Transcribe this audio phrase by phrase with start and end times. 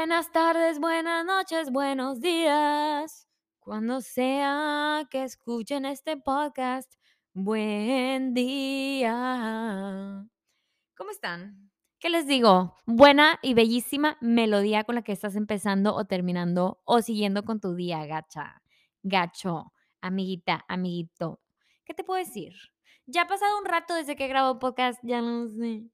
[0.00, 3.28] Buenas tardes, buenas noches, buenos días.
[3.58, 6.90] Cuando sea que escuchen este podcast,
[7.34, 9.12] buen día.
[10.96, 11.70] ¿Cómo están?
[11.98, 12.76] ¿Qué les digo?
[12.86, 17.74] Buena y bellísima melodía con la que estás empezando o terminando o siguiendo con tu
[17.74, 18.62] día, gacha,
[19.02, 21.42] gacho, amiguita, amiguito.
[21.84, 22.54] ¿Qué te puedo decir?
[23.04, 25.90] Ya ha pasado un rato desde que grabo podcast, ya no sé.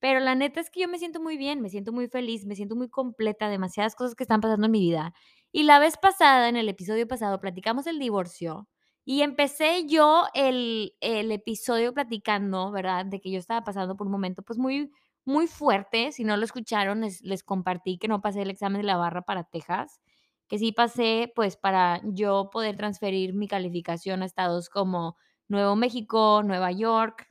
[0.00, 2.54] Pero la neta es que yo me siento muy bien, me siento muy feliz, me
[2.54, 5.12] siento muy completa, demasiadas cosas que están pasando en mi vida.
[5.52, 8.68] Y la vez pasada, en el episodio pasado, platicamos el divorcio
[9.04, 13.06] y empecé yo el, el episodio platicando, ¿verdad?
[13.06, 14.90] De que yo estaba pasando por un momento pues muy,
[15.24, 16.12] muy fuerte.
[16.12, 19.22] Si no lo escucharon, les, les compartí que no pasé el examen de la barra
[19.22, 20.00] para Texas,
[20.48, 25.16] que sí pasé pues para yo poder transferir mi calificación a estados como
[25.48, 27.28] Nuevo México, Nueva York,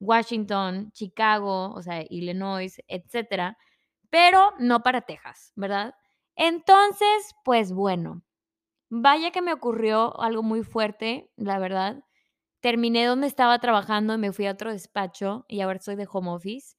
[0.00, 3.58] Washington, Chicago, o sea, Illinois, etcétera,
[4.10, 5.94] pero no para Texas, ¿verdad?
[6.36, 8.22] Entonces, pues bueno,
[8.90, 12.04] vaya que me ocurrió algo muy fuerte, la verdad.
[12.60, 16.30] Terminé donde estaba trabajando y me fui a otro despacho y ahora estoy de home
[16.30, 16.76] office.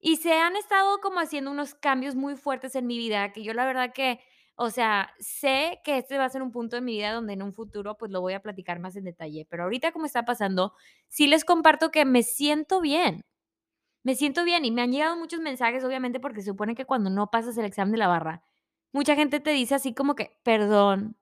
[0.00, 3.54] Y se han estado como haciendo unos cambios muy fuertes en mi vida que yo
[3.54, 4.20] la verdad que,
[4.56, 7.42] o sea, sé que este va a ser un punto de mi vida donde en
[7.42, 10.74] un futuro pues lo voy a platicar más en detalle, pero ahorita como está pasando,
[11.08, 13.24] sí les comparto que me siento bien.
[14.04, 17.10] Me siento bien y me han llegado muchos mensajes, obviamente, porque se supone que cuando
[17.10, 18.42] no pasas el examen de la barra,
[18.92, 21.16] mucha gente te dice así como que, perdón,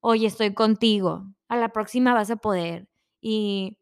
[0.00, 2.88] oye, estoy contigo, a la próxima vas a poder.
[3.20, 3.78] Y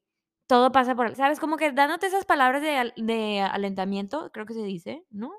[0.49, 1.41] todo pasa por, ¿sabes?
[1.41, 5.33] Como que dándote esas palabras de, de alentamiento, creo que se dice, ¿no?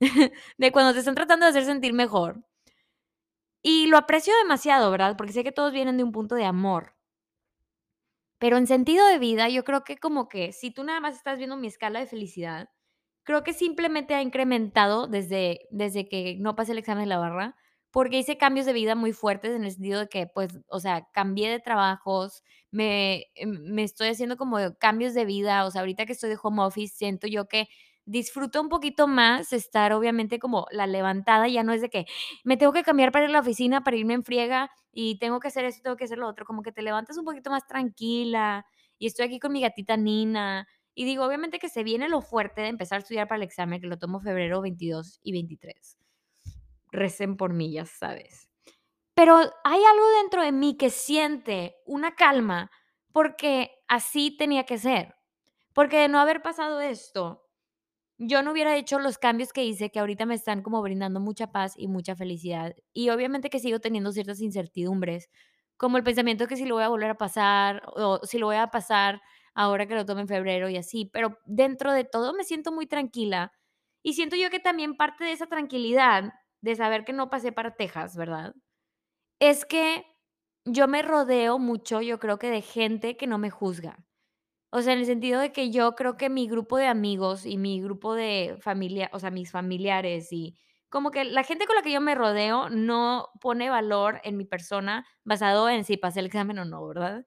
[0.58, 2.44] de cuando te están tratando de hacer sentir mejor.
[3.66, 5.16] Y lo aprecio demasiado, ¿verdad?
[5.16, 6.94] Porque sé que todos vienen de un punto de amor.
[8.38, 11.38] Pero en sentido de vida, yo creo que como que si tú nada más estás
[11.38, 12.68] viendo mi escala de felicidad,
[13.24, 17.56] creo que simplemente ha incrementado desde, desde que no pasé el examen de la barra,
[17.90, 21.08] porque hice cambios de vida muy fuertes en el sentido de que, pues, o sea,
[21.12, 26.04] cambié de trabajos, me, em, me estoy haciendo como cambios de vida, o sea, ahorita
[26.06, 27.68] que estoy de home office, siento yo que
[28.06, 32.06] disfruto un poquito más estar obviamente como la levantada, ya no es de que
[32.44, 35.40] me tengo que cambiar para ir a la oficina, para irme en friega y tengo
[35.40, 37.66] que hacer esto, tengo que hacer lo otro, como que te levantas un poquito más
[37.66, 38.66] tranquila
[38.98, 42.60] y estoy aquí con mi gatita Nina y digo, obviamente que se viene lo fuerte
[42.60, 45.98] de empezar a estudiar para el examen, que lo tomo febrero 22 y 23.
[46.92, 48.48] Recen por mí, ya sabes.
[49.14, 52.70] Pero hay algo dentro de mí que siente una calma
[53.12, 55.14] porque así tenía que ser.
[55.72, 57.43] Porque de no haber pasado esto,
[58.18, 61.52] yo no hubiera hecho los cambios que hice, que ahorita me están como brindando mucha
[61.52, 62.74] paz y mucha felicidad.
[62.92, 65.28] Y obviamente que sigo teniendo ciertas incertidumbres,
[65.76, 68.56] como el pensamiento que si lo voy a volver a pasar o si lo voy
[68.56, 69.20] a pasar
[69.54, 71.10] ahora que lo tome en febrero y así.
[71.12, 73.52] Pero dentro de todo me siento muy tranquila
[74.02, 77.74] y siento yo que también parte de esa tranquilidad de saber que no pasé para
[77.76, 78.54] Texas, ¿verdad?
[79.40, 80.04] Es que
[80.64, 84.04] yo me rodeo mucho, yo creo que de gente que no me juzga.
[84.76, 87.58] O sea, en el sentido de que yo creo que mi grupo de amigos y
[87.58, 90.56] mi grupo de familia, o sea, mis familiares y
[90.88, 94.44] como que la gente con la que yo me rodeo no pone valor en mi
[94.44, 97.24] persona basado en si pasé el examen o no, ¿verdad?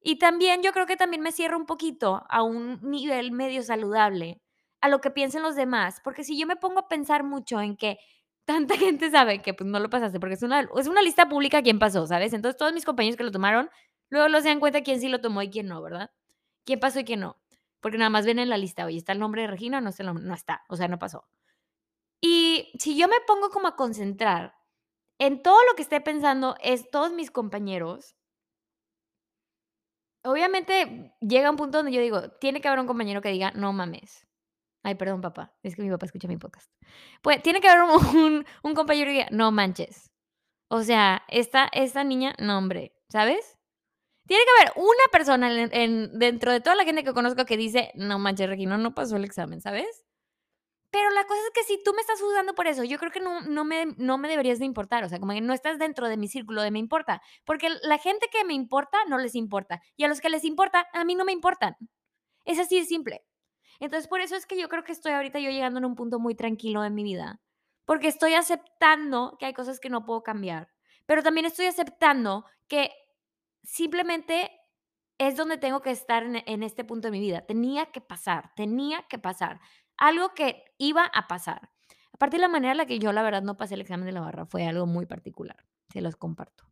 [0.00, 4.42] Y también yo creo que también me cierro un poquito a un nivel medio saludable
[4.80, 7.76] a lo que piensen los demás, porque si yo me pongo a pensar mucho en
[7.76, 7.98] que
[8.44, 11.62] tanta gente sabe que pues no lo pasaste, porque es una, es una lista pública
[11.62, 12.32] quién pasó, ¿sabes?
[12.32, 13.70] Entonces todos mis compañeros que lo tomaron,
[14.10, 16.10] luego los se dan cuenta quién sí lo tomó y quién no, ¿verdad?
[16.64, 17.36] Quién pasó y quién no.
[17.80, 19.80] Porque nada más ven en la lista, oye, ¿está el nombre de Regina?
[19.80, 21.26] No, está no está, o sea, no pasó.
[22.20, 24.54] Y si yo me pongo como a concentrar
[25.18, 28.16] en todo lo que esté pensando es todos mis compañeros,
[30.22, 33.72] obviamente llega un punto donde yo digo, tiene que haber un compañero que diga, no
[33.72, 34.26] mames.
[34.84, 36.72] Ay, perdón, papá, es que mi papá escucha mi podcast.
[37.22, 38.44] Pues tiene que haber un
[38.74, 40.10] compañero que diga, no manches.
[40.68, 43.58] O sea, esta, esta niña, no, hombre, ¿sabes?
[44.26, 47.56] Tiene que haber una persona en, en- dentro de toda la gente que conozco que
[47.56, 50.04] dice, no manches, Regina, no pasó el examen, ¿sabes?
[50.90, 53.20] Pero la cosa es que si tú me estás juzgando por eso, yo creo que
[53.20, 56.08] no, no, me, no me deberías de importar, o sea, como que no estás dentro
[56.08, 59.80] de mi círculo de me importa, porque la gente que me importa no les importa,
[59.96, 61.76] y a los que les importa, a mí no me importan.
[62.44, 63.24] Es así de simple.
[63.80, 66.18] Entonces, por eso es que yo creo que estoy ahorita yo llegando en un punto
[66.20, 67.40] muy tranquilo en mi vida,
[67.86, 70.68] porque estoy aceptando que hay cosas que no puedo cambiar,
[71.06, 72.90] pero también estoy aceptando que
[73.62, 74.50] simplemente
[75.18, 77.42] es donde tengo que estar en, este punto de mi vida.
[77.42, 79.60] Tenía que pasar, tenía que pasar.
[79.96, 81.70] Algo que iba a pasar.
[82.12, 84.12] Aparte de la manera en la que yo, la verdad, no pasé el examen de
[84.12, 85.64] la barra, fue algo muy particular.
[85.92, 86.64] Se los comparto.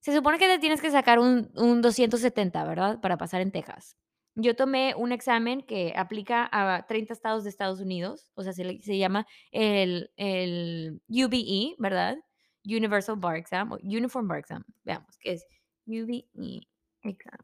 [0.00, 3.00] Se supone que te tienes que sacar un, un 270, ¿verdad?
[3.00, 3.96] Para pasar en Texas.
[4.34, 8.98] yo tomé un examen que aplica a 30 estados de Estados Unidos, o sea, se,
[8.98, 12.16] llama el, el UBE, ¿verdad?
[12.64, 15.46] Universal Bar Exam, o Uniform Bar Exam, veamos, ¿qué es?
[15.88, 16.68] UBE
[17.02, 17.38] Exam.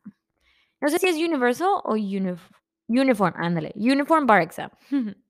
[0.80, 2.50] No sé si es Universal o unif-
[2.88, 4.70] Uniform, ándale, Uniform Bar Exam.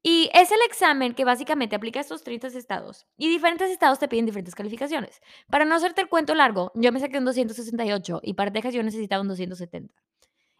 [0.00, 3.06] Y es el examen que básicamente aplica a estos 30 estados.
[3.16, 5.20] Y diferentes estados te piden diferentes calificaciones.
[5.50, 8.82] Para no hacerte el cuento largo, yo me saqué un 268 y para Texas yo
[8.84, 9.92] necesitaba un 270.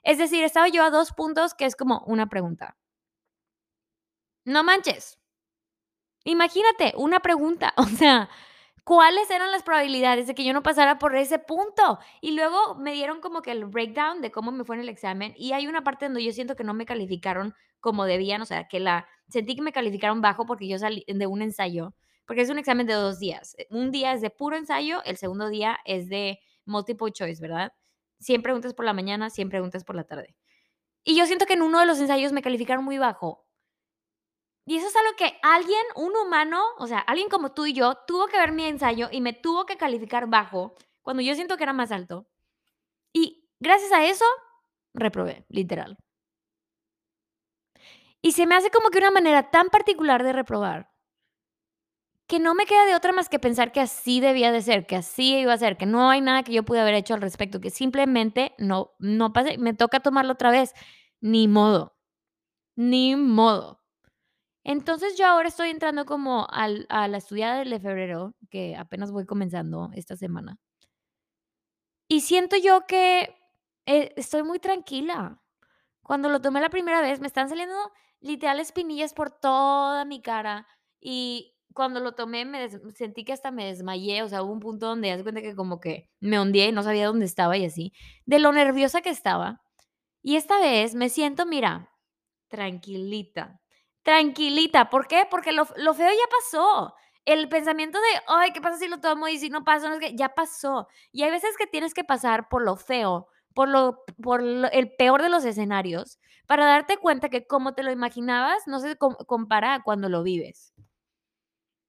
[0.03, 2.77] Es decir, estaba yo a dos puntos, que es como una pregunta.
[4.45, 5.19] No manches.
[6.25, 7.73] Imagínate, una pregunta.
[7.77, 8.29] O sea,
[8.89, 11.99] ¿cuáles eran las probabilidades de que yo no pasara por ese punto?
[12.23, 15.35] Y luego me dieron como que el breakdown de cómo me fue en el examen.
[15.37, 18.41] Y hay una parte donde yo siento que no me calificaron como debían.
[18.41, 21.95] O sea, que la sentí que me calificaron bajo porque yo salí de un ensayo.
[22.27, 23.57] Porque es un examen de dos días.
[23.69, 27.75] Un día es de puro ensayo, el segundo día es de multiple choice, ¿verdad?
[28.21, 30.35] 100 preguntas por la mañana, 100 preguntas por la tarde.
[31.05, 33.48] Y yo siento que en uno de los ensayos me calificaron muy bajo.
[34.69, 37.95] Y eso es algo que alguien, un humano, o sea, alguien como tú y yo,
[38.07, 41.63] tuvo que ver mi ensayo y me tuvo que calificar bajo cuando yo siento que
[41.63, 42.29] era más alto.
[43.15, 44.27] Y gracias a eso,
[44.93, 45.97] reprobé, literal.
[48.21, 50.91] Y se me hace como que una manera tan particular de reprobar
[52.27, 54.97] que no me queda de otra más que pensar que así debía de ser, que
[54.97, 57.59] así iba a ser, que no hay nada que yo pude haber hecho al respecto,
[57.59, 60.75] que simplemente no, no pase, me toca tomarlo otra vez.
[61.23, 61.97] Ni modo,
[62.77, 63.78] ni modo.
[64.69, 69.25] Entonces yo ahora estoy entrando como al, a la estudiada de febrero, que apenas voy
[69.25, 70.59] comenzando esta semana.
[72.07, 73.35] Y siento yo que
[73.87, 75.43] eh, estoy muy tranquila.
[76.03, 77.77] Cuando lo tomé la primera vez, me están saliendo
[78.21, 80.67] literal espinillas por toda mi cara.
[81.01, 84.23] Y cuando lo tomé, me sentí que hasta me desmayé.
[84.23, 86.73] O sea, hubo un punto donde ya se cuenta que como que me hundí y
[86.73, 87.95] no sabía dónde estaba y así.
[88.27, 89.63] De lo nerviosa que estaba.
[90.23, 91.91] Y esta vez me siento, mira,
[92.49, 93.63] tranquilita.
[94.05, 94.89] Tranquilita.
[94.91, 95.27] ¿Por qué?
[95.31, 96.95] Porque lo, lo feo ya pasó.
[97.25, 99.89] El pensamiento de, ay, ¿qué pasa si lo tomo y si no pasa?
[99.89, 100.89] No es que ya pasó.
[101.13, 105.21] Y hay veces que tienes que pasar por lo feo, por, lo, por el peor
[105.23, 109.75] de los escenarios, para darte cuenta que como te lo imaginabas, no se com- compara
[109.75, 110.73] a cuando lo vives.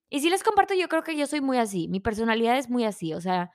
[0.09, 1.87] Y si les comparto, yo creo que yo soy muy así.
[1.87, 3.13] Mi personalidad es muy así.
[3.13, 3.51] O sea,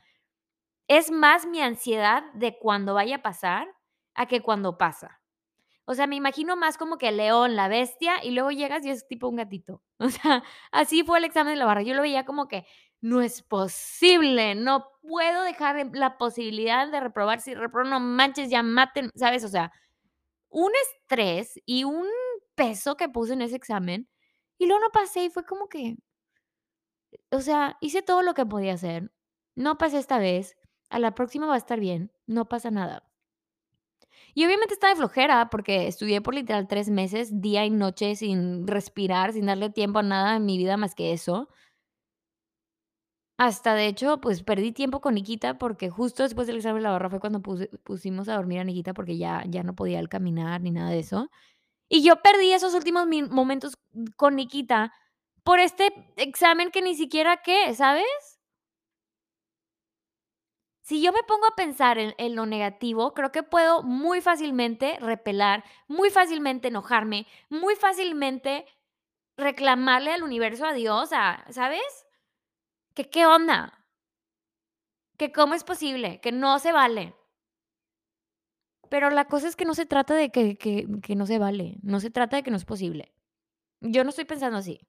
[0.89, 3.69] es más mi ansiedad de cuando vaya a pasar
[4.15, 5.21] a que cuando pasa.
[5.87, 9.07] O sea, me imagino más como que león, la bestia, y luego llegas y es
[9.07, 9.83] tipo un gatito.
[9.99, 10.43] O sea,
[10.73, 11.83] así fue el examen de la barra.
[11.83, 12.67] Yo lo veía como que
[13.01, 17.41] no es posible, no puedo dejar la posibilidad de reprobar.
[17.41, 19.45] Si reprobo, no manches, ya maten, ¿sabes?
[19.45, 19.73] O sea,
[20.51, 22.07] un estrés y un
[22.55, 24.09] peso que puse en ese examen.
[24.59, 25.97] Y luego no pasé y fue como que,
[27.31, 29.13] o sea, hice todo lo que podía hacer.
[29.57, 30.57] No pasé esta vez.
[30.91, 32.13] A la próxima va a estar bien.
[32.27, 33.05] No pasa nada.
[34.35, 38.67] Y obviamente estaba de flojera porque estudié por literal 3 meses, día y noche, sin
[38.67, 41.49] respirar, sin darle tiempo a nada en mi vida más que eso.
[43.39, 46.93] Hasta de hecho, pues perdí tiempo con Nikita porque justo después del examen de la
[46.93, 50.61] barra fue cuando pusimos a dormir a Nikita porque ya ya no podía él caminar
[50.61, 51.29] ni nada de eso.
[51.89, 53.75] Y yo perdí esos últimos momentos
[54.17, 54.93] con Nikita
[55.45, 58.34] por este examen que ni siquiera qué, ¿sabes?
[60.85, 65.65] Si yo me pongo a pensar en, lo negativo, creo que puedo muy fácilmente repelar,
[65.89, 68.67] muy fácilmente enojarme, muy fácilmente
[69.39, 72.07] reclamarle al universo, a Dios, a, ¿sabes?
[72.93, 73.87] Que qué onda,
[75.17, 77.15] que cómo es posible, que no se vale.
[78.91, 82.11] Pero la cosa es que no se trata de que no se vale, no se
[82.11, 83.15] trata de que no es posible.
[83.81, 84.87] Yo no estoy pensando así.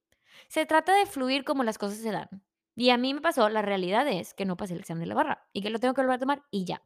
[0.49, 2.44] Se trata de fluir como las cosas se dan.
[2.75, 5.15] Y a mí me pasó, la realidad es que no pasé el examen de la
[5.15, 6.83] barra y que lo tengo que volver a tomar y ya.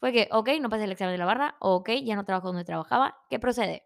[0.00, 2.64] Fue que, ok, no pasé el examen de la barra, ok, ya no trabajo donde
[2.64, 3.84] trabajaba, ¿qué procede?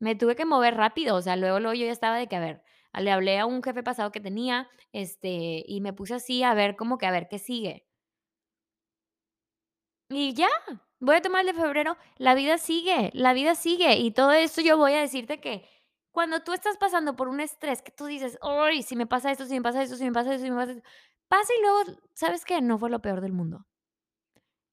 [0.00, 2.40] Me tuve que mover rápido, o sea, luego, luego yo ya estaba de que, a
[2.40, 2.62] ver,
[2.94, 6.76] le hablé a un jefe pasado que tenía, este, y me puse así a ver
[6.76, 7.86] como que, a ver, ¿qué sigue?
[10.10, 10.48] Y ya,
[11.00, 14.60] voy a tomar el de febrero, la vida sigue, la vida sigue, y todo esto
[14.62, 15.68] yo voy a decirte que
[16.18, 19.46] cuando tú estás pasando por un estrés que tú dices, ay, si me pasa esto,
[19.46, 20.82] si me pasa esto, si me pasa esto, si me pasa esto,
[21.28, 22.60] pasa y luego, ¿sabes qué?
[22.60, 23.68] No fue lo peor del mundo.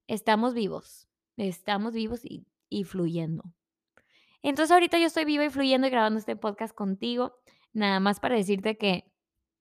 [0.08, 3.44] Estamos vivos, estamos vivos y, y fluyendo.
[4.42, 7.36] Entonces ahorita yo estoy viva y fluyendo y grabando este podcast contigo,
[7.74, 9.14] nada más para decirte que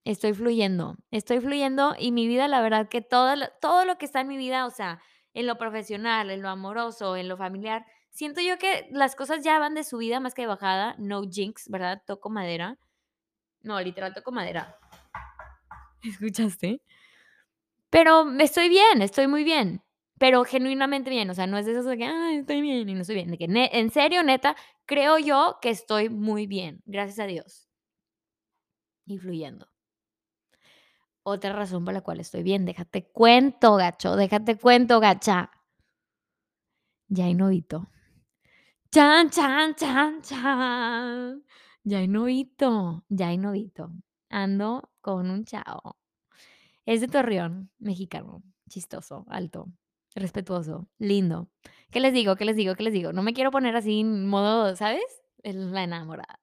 [0.04, 4.22] estoy fluyendo, estoy fluyendo y mi vida, la verdad que todo, todo lo que está
[4.22, 5.02] en mi vida, o sea,
[5.34, 9.58] en lo profesional, en lo amoroso, en lo familiar, siento yo que las cosas ya
[9.58, 12.02] van de subida más que de bajada, no jinx, ¿verdad?
[12.06, 12.78] Toco madera.
[13.62, 14.78] No, literal toco madera.
[16.02, 16.82] ¿Escuchaste?
[17.90, 19.82] Pero estoy bien, estoy muy bien.
[20.18, 22.94] pero genuinamente bien, o sea, no es de esos de que, ay, estoy bien y
[22.94, 24.56] no estoy bien, de que en serio, neta,
[24.86, 27.68] creo yo que estoy muy bien, gracias a Dios.
[29.06, 29.68] Y fluyendo.
[31.24, 35.50] Otra razón por la cual estoy bien, déjate cuento, gacho, déjate cuento, gacha.
[37.08, 37.88] Ya hay novito.
[38.94, 41.42] Chan, chan, chan, chan.
[41.82, 43.90] Ya hay novito, ya hay novito.
[44.30, 45.98] Ando con un chavo.
[46.86, 49.66] Es de Torreón, mexicano, chistoso, alto,
[50.14, 51.50] respetuoso, lindo.
[51.90, 52.36] ¿Qué les digo?
[52.36, 52.76] ¿Qué les digo?
[52.76, 53.12] ¿Qué les digo?
[53.12, 55.24] No me quiero poner así en modo, ¿sabes?
[55.42, 56.38] En la enamorada.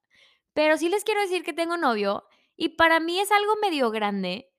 [0.53, 2.25] Pero sí les quiero decir que tengo novio
[2.57, 4.51] y para mí es algo medio grande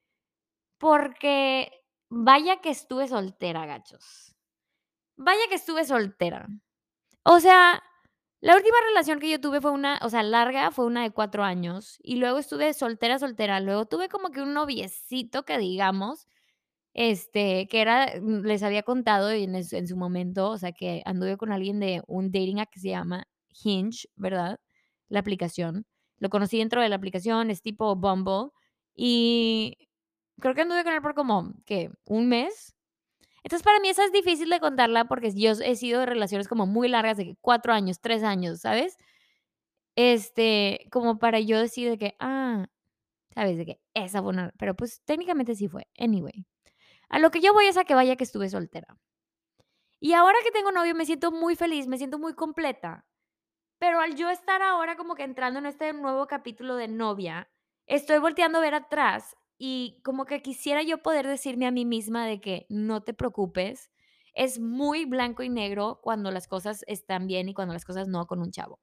[0.79, 1.71] porque
[2.09, 4.35] vaya que estuve soltera, gachos.
[5.19, 6.49] Vaya que estuve soltera.
[7.25, 7.83] O sea,
[8.41, 11.45] la última relación que yo tuve fue una, o sea, larga, fue una de cuatro
[11.45, 11.99] años.
[12.03, 13.61] Y luego estuve soltera, soltera.
[13.61, 16.27] Luego tuve como que un noviecito que digamos,
[16.95, 21.37] este, que era, mm, les había contado en, en su momento, o sea, que anduve
[21.39, 23.27] con alguien de un dating app que se llama
[23.65, 24.61] Hinge, ¿verdad?
[25.09, 25.87] La aplicación.
[26.19, 28.51] Lo conocí dentro de la aplicación, es tipo Bumble.
[28.95, 29.79] Y
[30.41, 31.91] creo que anduve con él por como, ¿qué?
[32.07, 32.75] ¿Un mes?
[33.45, 36.67] Entonces, para mí esa es difícil de contarla porque yo he sido de relaciones como
[36.67, 38.97] muy largas, de 4 años, 3 años, ¿sabes?
[39.97, 42.67] Este, como para yo decir de que, ah,
[43.35, 43.59] ¿sabes?
[43.59, 45.89] De que esa fue una pero, pues, técnicamente sí fue.
[45.99, 46.47] Anyway,
[47.11, 48.99] a lo que yo voy es a que vaya que estuve soltera.
[50.01, 53.07] Y ahora que tengo novio me siento muy feliz, me siento muy completa.
[53.79, 57.51] Pero al yo estar ahora como que entrando en este nuevo capítulo de novia,
[57.87, 62.27] estoy volteando a ver atrás y como que quisiera yo poder decirme a mí misma
[62.27, 63.93] de que no te preocupes,
[64.35, 68.27] es muy blanco y negro cuando las cosas están bien y cuando las cosas no
[68.27, 68.81] con un chavo.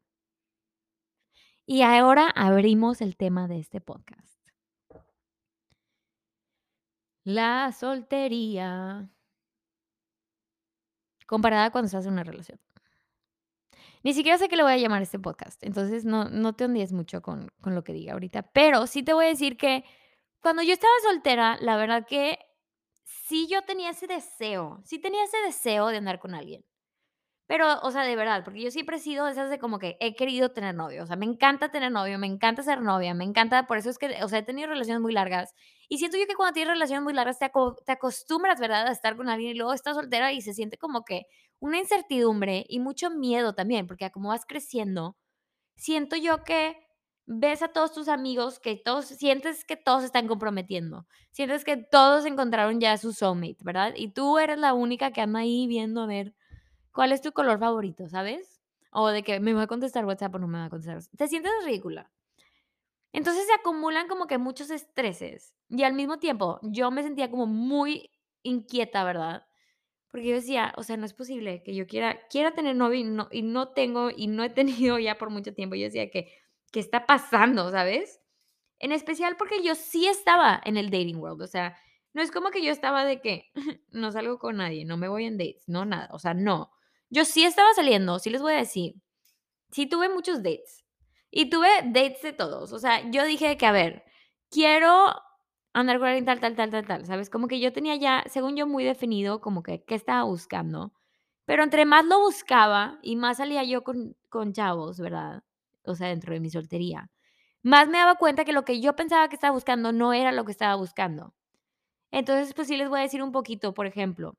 [1.65, 4.39] Y ahora abrimos el tema de este podcast.
[7.25, 9.12] La soltería
[11.27, 12.57] comparada cuando estás en una relación.
[14.01, 16.63] Ni siquiera sé qué le voy a llamar a este podcast, entonces no, no te
[16.63, 19.83] hundies mucho con, con lo que diga ahorita, pero sí te voy a decir que
[20.41, 22.39] cuando yo estaba soltera, la verdad que
[23.03, 26.65] sí yo tenía ese deseo, sí tenía ese deseo de andar con alguien.
[27.48, 29.98] Pero, o sea, de verdad, porque yo siempre he sido de esas de como que
[30.01, 33.24] he querido tener novio, o sea, me encanta tener novio, me encanta ser novia, me
[33.25, 35.53] encanta, por eso es que, o sea, he tenido relaciones muy largas.
[35.89, 38.91] Y siento yo que cuando tienes relaciones muy largas te, aco- te acostumbras, ¿verdad?, a
[38.91, 41.24] estar con alguien y luego estás soltera y se siente como que
[41.60, 45.17] una incertidumbre y mucho miedo también, porque como vas creciendo,
[45.75, 46.77] siento yo que
[47.31, 52.25] ves a todos tus amigos que todos, sientes que todos están comprometiendo, sientes que todos
[52.25, 53.93] encontraron ya su soulmate, ¿verdad?
[53.95, 56.33] Y tú eres la única que anda ahí viendo a ver
[57.00, 58.59] ¿Cuál es tu color favorito, sabes?
[58.91, 61.01] O de que me va a contestar WhatsApp o no me va a contestar.
[61.15, 62.12] Te sientes ridícula.
[63.13, 65.55] Entonces se acumulan como que muchos estreses.
[65.69, 68.12] Y al mismo tiempo, yo me sentía como muy
[68.43, 69.48] inquieta, ¿verdad?
[70.12, 73.03] Porque yo decía, o sea, no es posible que yo quiera, quiera tener novio y
[73.03, 75.75] no, y no tengo y no he tenido ya por mucho tiempo.
[75.75, 76.33] Yo decía que,
[76.71, 78.21] ¿qué está pasando, sabes?
[78.79, 81.41] En especial porque yo sí estaba en el dating world.
[81.41, 81.77] O sea,
[82.13, 83.51] no es como que yo estaba de que
[83.91, 86.09] no salgo con nadie, no me voy en dates, no nada.
[86.11, 86.71] O sea, no.
[87.09, 88.95] Yo sí estaba saliendo, sí les voy a decir.
[89.71, 90.85] Sí tuve muchos dates.
[91.31, 92.73] Y tuve dates de todos.
[92.73, 94.03] O sea, yo dije que, a ver,
[94.49, 95.13] quiero
[95.73, 97.05] andar con alguien tal, tal, tal, tal, tal.
[97.05, 97.29] ¿Sabes?
[97.29, 100.93] Como que yo tenía ya, según yo, muy definido como que qué estaba buscando.
[101.45, 105.43] Pero entre más lo buscaba y más salía yo con, con chavos, ¿verdad?
[105.83, 107.09] O sea, dentro de mi soltería.
[107.63, 110.45] Más me daba cuenta que lo que yo pensaba que estaba buscando no era lo
[110.45, 111.33] que estaba buscando.
[112.12, 114.38] Entonces, pues sí les voy a decir un poquito, por ejemplo.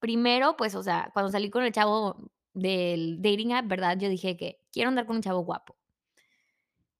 [0.00, 2.16] Primero, pues, o sea, cuando salí con el chavo
[2.52, 3.98] del dating app, ¿verdad?
[3.98, 5.76] Yo dije que quiero andar con un chavo guapo.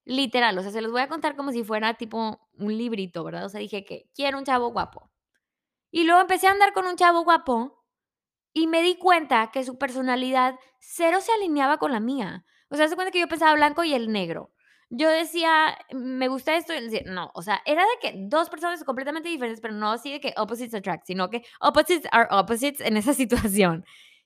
[0.06, 3.46] Literal, o sea, se los voy a contar como si fuera tipo un librito, ¿verdad?
[3.46, 5.11] O sea, dije que quiero un chavo guapo.
[5.90, 7.84] Y luego empecé a andar con un chavo guapo
[8.52, 12.44] y me di cuenta que su personalidad cero se alineaba con la mía.
[12.75, 14.50] O sea, se cuenta que yo pensaba blanco y el negro.
[14.90, 18.50] Yo decía, me gusta esto, y él decía, no, o sea, era de que dos
[18.50, 22.81] personas completamente diferentes, pero no así de que opposites attract, sino que opposites are opposites
[22.81, 23.85] en esa situación.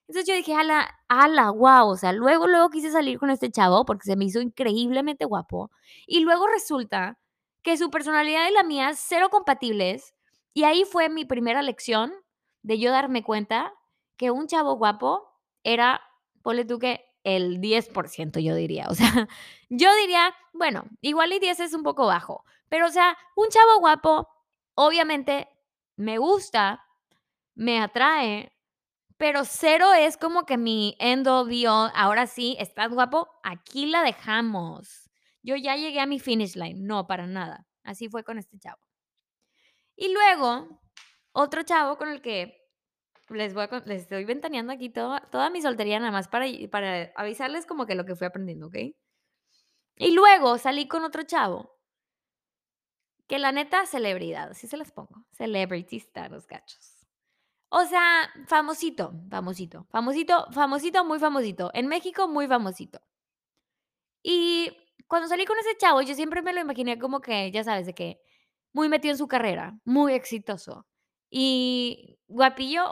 [0.09, 3.85] Entonces yo dije, ala, ala, wow, o sea, luego, luego quise salir con este chavo
[3.85, 5.71] porque se me hizo increíblemente guapo.
[6.07, 7.19] Y luego resulta
[7.63, 10.15] que su personalidad y la mía cero compatibles.
[10.55, 12.15] Y ahí fue mi primera lección
[12.63, 13.75] de yo darme cuenta
[14.17, 15.29] que un chavo guapo
[15.65, 16.01] era,
[16.43, 18.87] ponle tú que el 10%, yo diría.
[18.89, 19.29] O sea,
[19.69, 23.79] yo diría, bueno, igual y 10 es un poco bajo, pero o sea, un chavo
[23.81, 24.29] guapo,
[24.75, 25.49] obviamente,
[25.97, 26.85] me gusta,
[27.55, 28.53] me atrae,
[29.17, 33.87] pero cero es como que mi end all be all, ahora sí, estás guapo, aquí
[33.87, 35.11] la dejamos.
[35.43, 37.67] Yo ya llegué a mi finish line, no, para nada.
[37.83, 38.81] Así fue con este chavo.
[39.97, 40.81] Y luego,
[41.33, 42.58] otro chavo con el que
[43.31, 47.67] Les voy les estoy ventaneando aquí toda toda mi soltería nada más para para avisarles
[47.67, 48.95] como que lo que fui aprendiendo, ¿okey?
[49.97, 51.79] Y luego salí con otro chavo
[53.29, 57.07] que la neta celebridad, así se las pongo, celebrity está los gachos.
[57.71, 61.71] O sea, famosito, famosito, famosito, famosito, muy famosito.
[61.75, 63.01] En México, muy famosito.
[64.23, 64.71] Y
[65.07, 67.95] cuando salí con ese chavo, yo siempre me lo imaginé como que, ya sabes, de
[67.95, 68.21] que
[68.73, 70.87] muy metido en su carrera, muy exitoso.
[71.33, 72.85] Y guapillo,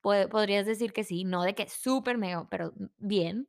[0.00, 3.48] puede podrías decir que sí, no de que súper mega, pero bien.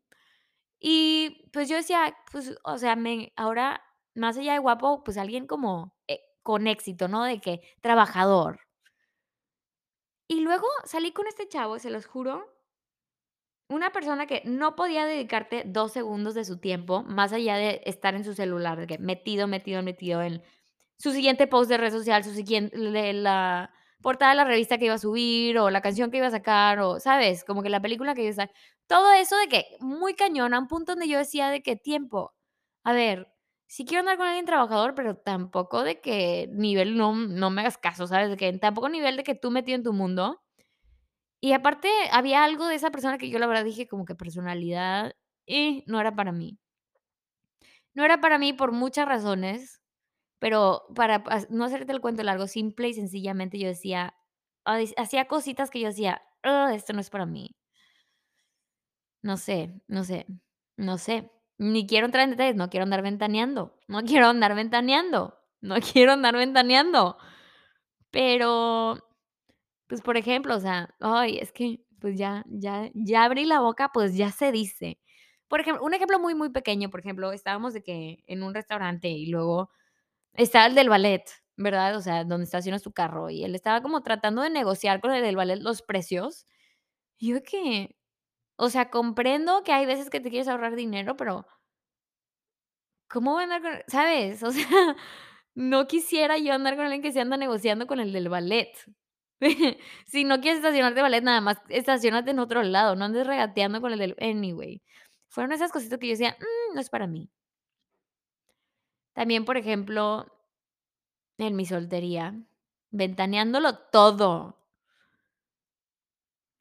[0.79, 3.81] Y, pues, yo decía, pues, o sea, me ahora,
[4.15, 7.23] más allá de guapo, pues, alguien como, eh, con éxito, ¿no?
[7.25, 8.59] De que trabajador.
[10.29, 12.45] Y luego salí con este chavo, se los juro
[13.69, 18.13] una persona que no podía dedicarte 2 segundos de su tiempo, más allá de estar
[18.15, 20.43] en su celular, de que metido, metido, metido en
[20.97, 22.77] su siguiente post de red social, su siguiente
[23.13, 23.71] la
[24.01, 26.79] portada de la revista que iba a subir, o la canción que iba a sacar,
[26.79, 27.43] o, ¿sabes?
[27.45, 28.51] Como que la película que iba a estar
[28.87, 32.33] todo eso de que muy cañón, a un punto donde yo decía de que tiempo,
[32.83, 33.33] a ver,
[33.67, 37.77] sí quiero andar con alguien trabajador, pero tampoco de que nivel no no me hagas
[37.77, 38.29] caso, ¿sabes?
[38.29, 40.41] De que tampoco nivel de que tú metido en tu mundo.
[41.41, 45.13] Y aparte, había algo de esa persona que yo la verdad dije como que personalidad,
[45.45, 46.57] eh, no era para mí.
[47.93, 49.81] No era para mí por muchas razones,
[50.43, 54.13] pero para no hacerte el cuento largo, simple y sencillamente yo decía,
[54.97, 57.55] hacía cositas que yo decía: "Ah, esto no es para mí".
[59.21, 60.25] No sé, no sé,
[60.77, 65.37] no sé, ni quiero entrar en detalles, no quiero andar ventaneando, no quiero andar ventaneando,
[65.61, 67.17] no quiero andar ventaneando.
[68.11, 68.97] Pero,
[69.87, 73.91] pues, por ejemplo, o sea, ay, es que, pues, ya ya ya abrí la boca,
[73.93, 74.99] pues, ya se dice.
[75.49, 79.09] Por ejemplo, un ejemplo muy, muy pequeño, por ejemplo, estábamos de que en un restaurante
[79.09, 79.69] y luego
[80.35, 81.23] estaba el del ballet,
[81.57, 81.95] ¿verdad?
[81.97, 85.23] O sea, donde estacionas tu carro, y él estaba como tratando de negociar con el
[85.23, 86.45] del ballet los precios.
[87.19, 87.95] Yo que,
[88.57, 91.45] o sea, comprendo que hay veces que te quieres ahorrar dinero, pero
[93.09, 93.71] ¿cómo voy a andar con?
[93.87, 94.43] ¿Sabes?
[94.43, 94.95] O sea,
[95.55, 98.69] no quisiera yo andar con alguien que se anda negociando con el del ballet.
[100.07, 103.91] Si no quieres estacionarte ballet, nada más estaciónate en otro lado, no andes regateando con
[103.93, 104.81] el del anyway.
[105.29, 107.29] Fueron esas cositas que yo decía: "Mm, no es para mí".
[109.13, 110.27] También, por ejemplo
[111.37, 112.35] en mi soltería,
[112.91, 114.57] ventaneándolo todo.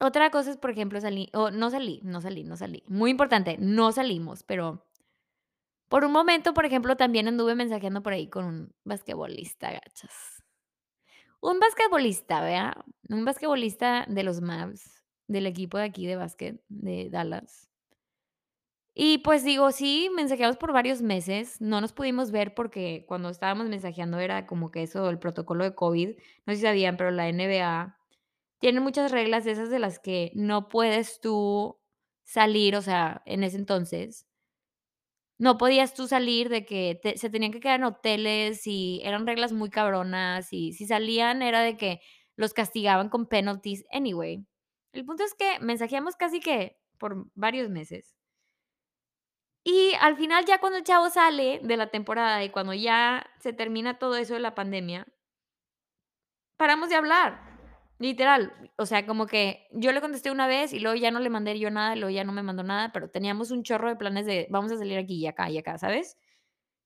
[0.00, 2.82] Otra cosa es, por ejemplo, salí o no salí, no salí, no salí.
[2.88, 4.84] Muy importante, no salimos, pero
[5.88, 10.42] por un momento, por ejemplo, también anduve mensajeando por ahí con un basquetbolista, gachas.
[11.40, 12.84] Un basquetbolista, ¿verdad?
[13.08, 17.71] Un basquetbolista de los Mavs, del equipo de aquí de básquet de Dallas.
[18.96, 23.66] Y, pues, digo, sí, mensajeamos por varios meses, no nos pudimos ver porque cuando estábamos
[23.68, 26.10] mensajeando era como que eso, el protocolo de COVID,
[26.44, 27.96] no sé si sabían, pero la NBA
[28.60, 31.78] tiene muchas reglas de esas de las que no puedes tú
[32.24, 34.26] salir, o sea, en ese entonces
[35.40, 39.52] no podías tú salir de que se tenían que quedar en hoteles y eran reglas
[39.52, 42.00] muy cabronas, y si salían era de que
[42.36, 44.46] los castigaban con penalties, anyway.
[44.92, 48.14] El punto es que mensajeamos casi que por varios meses.
[49.64, 53.52] Y al final, ya cuando el chavo sale de la temporada y cuando ya se
[53.52, 55.06] termina todo eso de la pandemia
[56.56, 57.40] paramos de hablar,
[57.98, 58.52] literal.
[58.76, 61.58] O sea, como que yo le contesté una vez y luego ya no le mandé
[61.58, 64.26] yo nada, y luego ya no me mandó nada, pero teníamos un chorro de planes
[64.26, 66.16] de vamos a salir aquí y acá y acá, ¿sabes?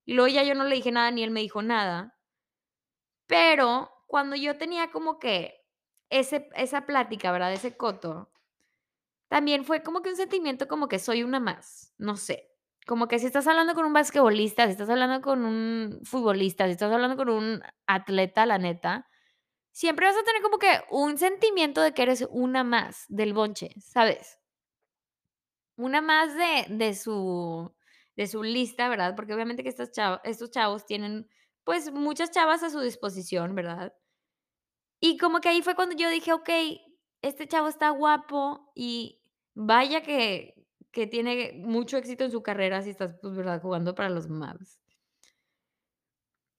[0.06, 2.16] Y luego ya yo no le dije nada, ni él me dijo nada.
[3.28, 5.64] Pero cuando yo tenía como que
[6.10, 7.52] ese esa plática, ¿verdad?
[7.52, 8.30] Ese coto
[9.28, 12.55] también fue como que un sentimiento como que soy una más, no sé.
[12.86, 16.72] Como que si estás hablando con un basquetbolista, si estás hablando con un futbolista, si
[16.72, 19.08] estás hablando con un atleta, la neta,
[19.72, 23.70] siempre vas a tener como que un sentimiento de que eres una más del bonche,
[23.80, 24.38] ¿sabes?
[25.78, 27.70] Una más de de su
[28.16, 29.14] de su lista, ¿verdad?
[29.14, 31.28] Porque obviamente que estas chava estos chavos tienen,
[31.64, 33.92] pues, muchas chavas a su disposición, ¿verdad?
[35.02, 36.80] Y como que ahí fue cuando yo dije: "Okey,
[37.22, 39.20] este chavo está guapo y
[39.54, 40.54] vaya que
[40.96, 43.62] que tiene mucho éxito en su carrera si estás, pues, ¿verdad?
[43.62, 44.80] Jugando para los Mavs".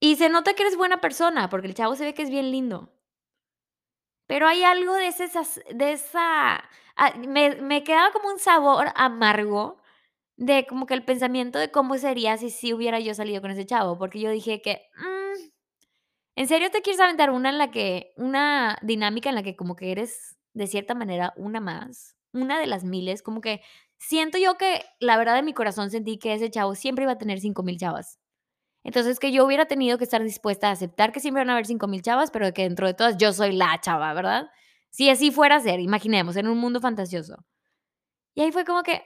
[0.02, 2.52] Y se nota que eres buena persona, porque el chavo se ve que es bien
[2.52, 2.92] lindo.
[4.30, 5.28] Pero hay algo de ese
[5.74, 6.56] de esa
[6.98, 9.78] ah, me me quedaba como un sabor amargo
[10.38, 13.98] de como que el pensamiento de cómo sería si hubiera yo salido con ese chavo,
[14.00, 15.50] porque yo dije que: "Mm,
[16.38, 19.76] ¿en serio te quieres aventar una en la que una dinámica en la que como
[19.76, 23.24] que eres, de cierta manera, una más, una de las miles?".
[23.24, 23.62] Como que
[23.98, 27.18] siento yo que, la verdad, en mi corazón sentí que ese chavo siempre iba a
[27.18, 28.20] tener 5000 chavas.
[28.84, 31.66] Entonces, que yo hubiera tenido que estar dispuesta a aceptar que siempre van a haber
[31.68, 34.50] 5000 chavas, pero que dentro de todas yo soy la chava, ¿verdad?
[34.92, 37.46] Si así fuera a ser, imaginemos, en un mundo fantasioso.
[38.36, 39.04] Y ahí fue como que,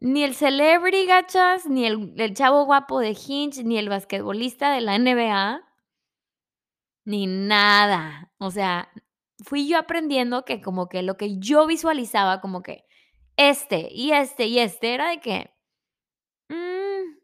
[0.00, 4.72] mm, ni el celebrity, gachas, ni el el chavo guapo de Hinch, ni el basquetbolista
[4.72, 5.60] de la NBA
[7.04, 8.32] ni nada.
[8.38, 8.88] O sea,
[9.44, 12.84] fui yo aprendiendo que como que lo que yo visualizaba, como que
[13.36, 15.50] este, y este, y este, era de que,
[16.48, 17.16] mm,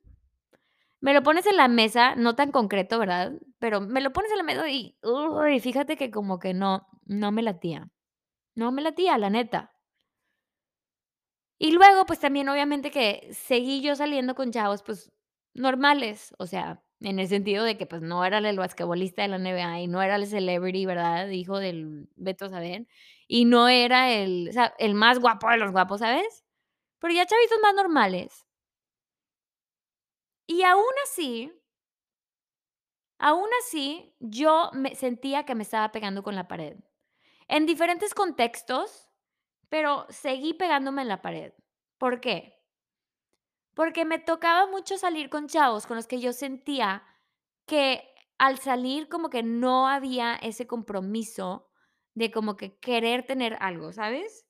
[1.00, 3.32] me lo pones en la mesa, no tan concreto, ¿verdad?
[3.58, 7.32] Pero me lo pones en la mesa y, uy, fíjate que como que no, no
[7.32, 7.90] me latía.
[8.54, 9.72] No me latía, la neta.
[11.58, 15.12] Y luego, pues también obviamente que seguí yo saliendo con chavos, pues
[15.54, 19.36] normales, o sea, en el sentido de que pues no era el basquetbolista de la
[19.36, 21.28] NBA y no era el celebrity, ¿verdad?
[21.28, 22.86] Hijo del Beto saber,
[23.28, 26.44] y no era el, el más guapo de los guapos, ¿sabes?
[27.00, 28.46] Pero ya chavitos más normales.
[30.48, 31.52] Y aún así
[33.18, 36.76] aún así, yo me sentía que me estaba pegando con la pared.
[37.48, 39.08] En diferentes contextos,
[39.68, 41.52] pero seguí pegándome en la pared.
[41.98, 42.55] ¿Por qué?
[43.76, 47.04] Porque me tocaba mucho salir con chavos con los que yo sentía
[47.66, 48.02] que
[48.38, 51.68] al salir como que no había ese compromiso
[52.14, 54.46] de como que querer tener algo, ¿sabes?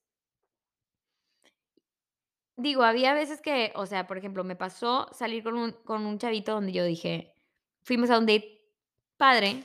[2.57, 6.19] Digo, había veces que, o sea, por ejemplo, me pasó salir con un con un
[6.19, 7.35] chavito donde yo dije
[7.83, 8.65] fuimos a un date
[9.17, 9.65] padre,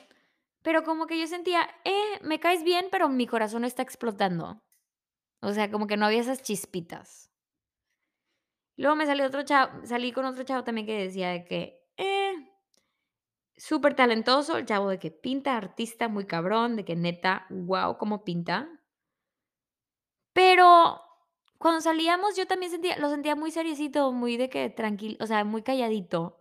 [0.63, 4.61] pero como que yo sentía, eh, me caes bien, pero mi corazón está explotando.
[5.41, 7.30] O sea, como que no había esas chispitas.
[8.81, 12.33] Luego me salió otro chavo salí con otro chavo también que decía de que, eh,
[13.55, 18.23] súper talentoso, el chavo de que pinta, artista muy cabrón, de que neta, guau, cómo
[18.23, 18.69] pinta.
[20.33, 20.99] Pero
[21.59, 25.43] cuando salíamos yo también sentía lo sentía muy seriecito, muy de que tranquilo, o sea,
[25.43, 26.39] muy calladito.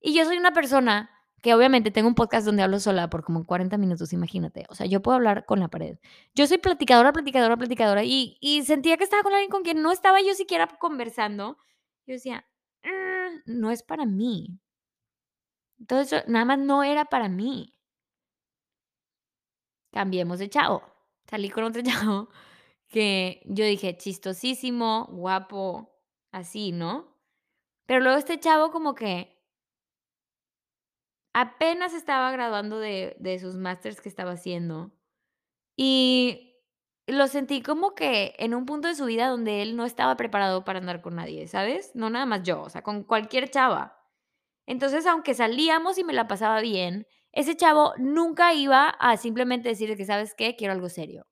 [0.00, 1.10] Y yo soy una persona
[1.46, 4.66] que obviamente tengo un podcast donde hablo sola por como 40 minutos, imagínate.
[4.68, 5.96] O sea, yo puedo hablar con la pared.
[6.34, 9.92] Yo soy platicadora, platicadora, platicadora y y sentía que estaba con alguien con quien no
[9.92, 11.56] estaba yo siquiera conversando.
[12.04, 12.44] Yo decía:
[12.82, 14.58] "Mm, no es para mí".
[15.88, 17.72] Eso nada más no era para mí.
[19.92, 20.82] Cambiemos de chavo.
[21.30, 22.28] Salí con otro chavo
[22.88, 25.94] que yo dije: "Chistosísimo, guapo",
[26.32, 27.16] así, ¿no?
[27.86, 29.35] Pero luego este chavo como que
[31.36, 34.92] apenas estaba graduando de de sus másters que estaba haciendo,
[35.76, 36.56] y
[37.08, 40.64] lo sentí como que en un punto de su vida donde él no estaba preparado
[40.64, 41.92] para andar con nadie, ¿sabes?
[41.96, 43.98] No nada más yo, o sea, con cualquier chava.
[44.66, 49.88] Entonces, aunque salíamos y me la pasaba bien, ese chavo nunca iba a simplemente decir
[49.90, 50.56] de que: "¿Sabes qué?
[50.56, 51.26] Quiero algo serio".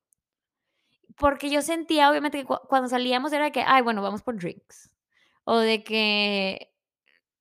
[1.19, 4.91] Porque yo sentía, obviamente, que cua cuando salíamos era que: "Ay, bueno, vamos por drinks",
[5.45, 6.73] o de que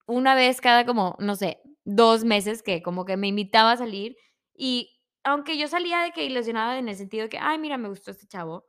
[0.08, 4.18] una vez cada como, no sé, 2 meses que como que me invitaba a salir,
[4.56, 4.92] y
[5.24, 8.12] aunque yo salía de que ilusionada en el sentido de que: "Ay, mira, me gustó
[8.12, 8.66] este chavo",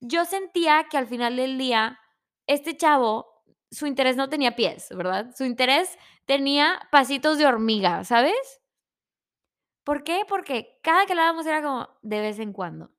[0.00, 1.98] yo sentía que al final del día,
[2.48, 3.26] este chavo,
[3.70, 5.32] su interés no tenía pies, ¿verdad?
[5.36, 8.60] Su interés tenía pasitos de hormiga, ¿sabes?
[9.86, 10.24] ¿Por qué?
[10.28, 12.90] Porque cada que hablábamos era como de vez en cuando.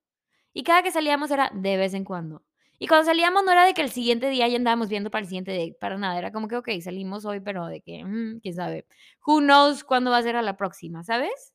[0.54, 2.42] Y cada que salíamos era de vez en cuando.
[2.82, 5.28] Y cuando salíamos no era de que el siguiente día ya andábamos viendo para el
[5.28, 6.18] siguiente date, para nada.
[6.18, 8.86] Era como que, okey, salimos hoy, pero de que, mm, quién sabe.
[9.24, 11.52] Who knows cuándo va a ser a la próxima, ¿sabes?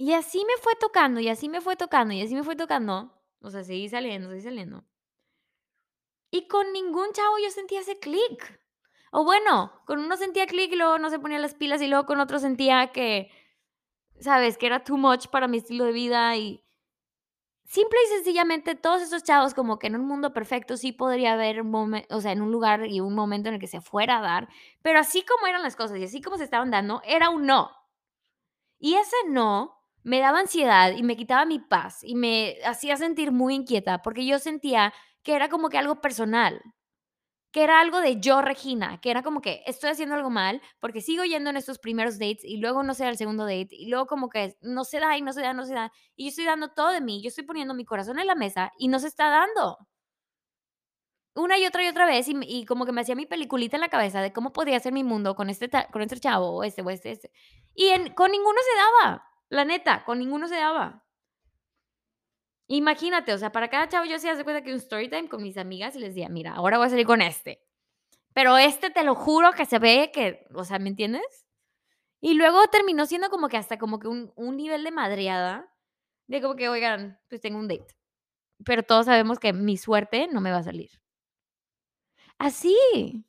[0.00, 3.12] Y así me fue tocando, y así me fue tocando, y así me fue tocando.
[3.40, 4.84] O sea, seguí saliendo, seguí saliendo.
[6.32, 8.60] Y con ningún chavo yo sentía ese clic.
[9.10, 12.04] O bueno, con uno sentía clic y luego no se ponía las pilas, y luego
[12.06, 13.30] con otro sentía que,
[14.20, 14.58] ¿sabes?
[14.58, 16.64] Que era too much para mi estilo de vida y
[17.68, 21.62] simple y sencillamente todos esos chavos como que en un mundo perfecto sí podría haber
[21.64, 24.22] momen o sea, en un lugar y un momento en el que se fuera a
[24.22, 24.48] dar,
[24.82, 27.70] pero así como eran las cosas y así como se estaban dando, era un no.
[28.80, 33.32] Y ese no me daba ansiedad y me quitaba mi paz y me hacía sentir
[33.32, 36.62] muy inquieta, porque yo sentía que era como que algo personal,
[37.50, 41.00] que era algo de yo, Regina, que era como que estoy haciendo algo mal, porque
[41.00, 43.88] sigo yendo en estos primeros dates y luego no se da el segundo date y
[43.88, 46.28] luego como que no se da y no se da, no se da, y yo
[46.30, 48.98] estoy dando todo de mí, yo estoy poniendo mi corazón en la mesa y no
[48.98, 49.78] se está dando.
[51.34, 53.88] Una y otra y otra vez, y como que me hacía mi peliculita en la
[53.88, 56.90] cabeza de cómo podría ser mi mundo con este con este chavo, o este, o
[56.90, 57.30] este, este.
[57.74, 61.04] Y con ninguno se daba, la neta, con ninguno se daba.
[62.70, 65.42] Imagínate, o sea, para cada chavo yo haz de cuenta que un story time con
[65.42, 67.62] mis amigas y les decía: "Mira, ahora voy a salir con este,
[68.34, 71.22] pero este te lo juro que se ve que", o sea, ¿me entiendes?
[72.20, 75.72] Y luego terminó siendo como que hasta como que un un nivel de madreada,
[76.28, 77.86] de como que: "Oigan, pues tengo un date",
[78.64, 80.90] pero todos sabemos que mi suerte no me va a salir.
[82.38, 83.24] Así.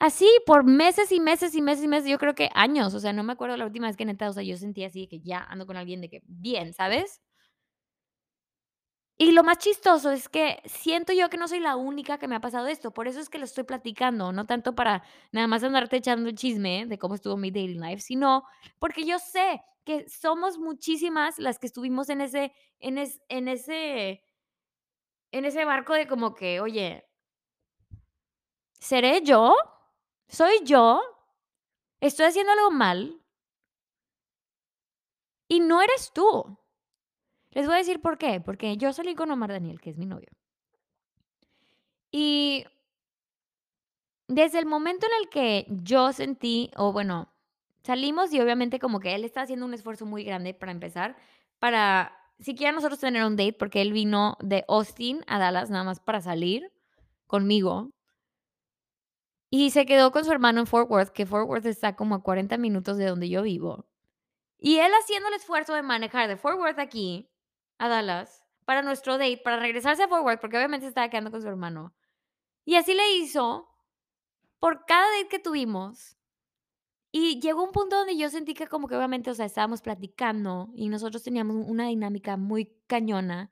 [0.00, 3.12] Así por meses y meses y meses y meses, yo creo que años, o sea,
[3.12, 5.20] no me acuerdo la última vez que neta, o sea, yo sentía así de que
[5.20, 7.20] ya ando con alguien de que bien, ¿sabes?
[9.16, 12.34] Y lo más chistoso es que siento yo que no soy la única que me
[12.34, 15.62] ha pasado esto, por eso es que lo estoy platicando, no tanto para nada más
[15.62, 18.42] andarte echando el chisme de cómo estuvo mi dating life, sino
[18.80, 24.22] porque yo sé que somos muchísimas las que estuvimos en ese en es en ese
[25.32, 27.04] en ese barco de como que, oye,
[28.80, 29.54] ¿seré yo?
[30.28, 31.00] ¿Soy yo?
[32.00, 33.20] ¿Estoy haciendo algo mal?
[35.48, 36.58] Y no eres tú.
[37.54, 40.06] Les voy a decir por qué, porque yo salí con Omar Daniel, que es mi
[40.06, 40.28] novio.
[42.10, 42.66] Y
[44.28, 47.32] desde el momento en el que yo sentí, o bueno,
[47.84, 51.16] salimos y obviamente como que él está haciendo un esfuerzo muy grande para empezar,
[51.60, 56.00] para siquiera nosotros tener un date, porque él vino de Austin a Dallas nada más
[56.00, 56.72] para salir
[57.26, 57.90] conmigo.
[59.50, 62.22] Y se quedó con su hermano en Fort Worth, que Fort Worth está como a
[62.22, 63.86] 40 minutos de donde yo vivo.
[64.58, 67.30] Y él haciendo el esfuerzo de manejar de Fort Worth aquí
[67.78, 71.42] a Dallas para nuestro date, para regresarse a Fort Worth, porque obviamente estaba quedando con
[71.42, 71.94] su hermano.
[72.64, 73.68] Y así le hizo
[74.58, 76.16] por cada date que tuvimos.
[77.12, 80.70] Y llegó un punto donde yo sentí que como que obviamente, o sea, estábamos platicando
[80.74, 83.50] y nosotros teníamos una dinámica muy cañona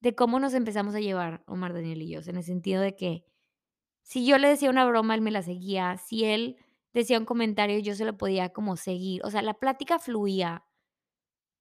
[0.00, 3.24] de cómo nos empezamos a llevar Omar, Daniel y yo, en el sentido de que
[4.02, 6.56] si yo le decía una broma, él me la seguía, si él
[6.92, 10.64] decía un comentario, yo se lo podía como seguir, o sea, la plática fluía,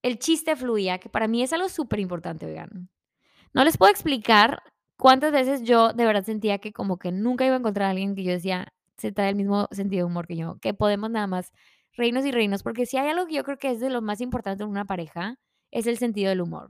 [0.02, 2.90] el chiste fluía, que para mí es algo súper importante, oigan.
[3.54, 4.62] No les puedo explicar
[4.98, 8.16] cuántas veces yo de verdad sentía que como que nunca iba a encontrar a alguien
[8.16, 11.28] que yo decía, se trae el mismo sentido de humor que yo, que podemos nada
[11.28, 11.52] más
[11.94, 14.22] reírnos y reírnos, porque si hay algo que yo creo que es de lo más
[14.22, 15.38] importante en una pareja,
[15.72, 16.70] es el sentido del humor.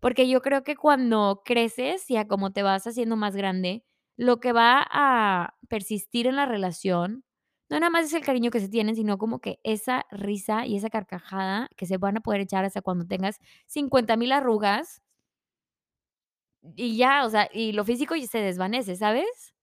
[0.00, 3.84] Porque yo creo que cuando creces y a como te vas haciendo más grande,
[4.16, 7.24] lo que va a persistir en la relación,
[7.74, 10.76] no nada más es el cariño que se tienen, sino como que esa risa y
[10.76, 15.02] esa carcajada que se van a poder echar hasta cuando tengas 50 mil arrugas
[16.76, 19.54] y ya, o sea, y lo físico se desvanece, ¿sabes?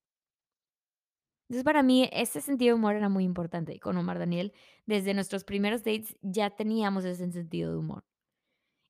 [1.50, 3.74] Entonces, para mí, ese sentido de humor era muy importante.
[3.74, 4.54] Y con Omar Daniel,
[4.86, 8.04] desde nuestros primeros dates ya teníamos ese sentido de humor.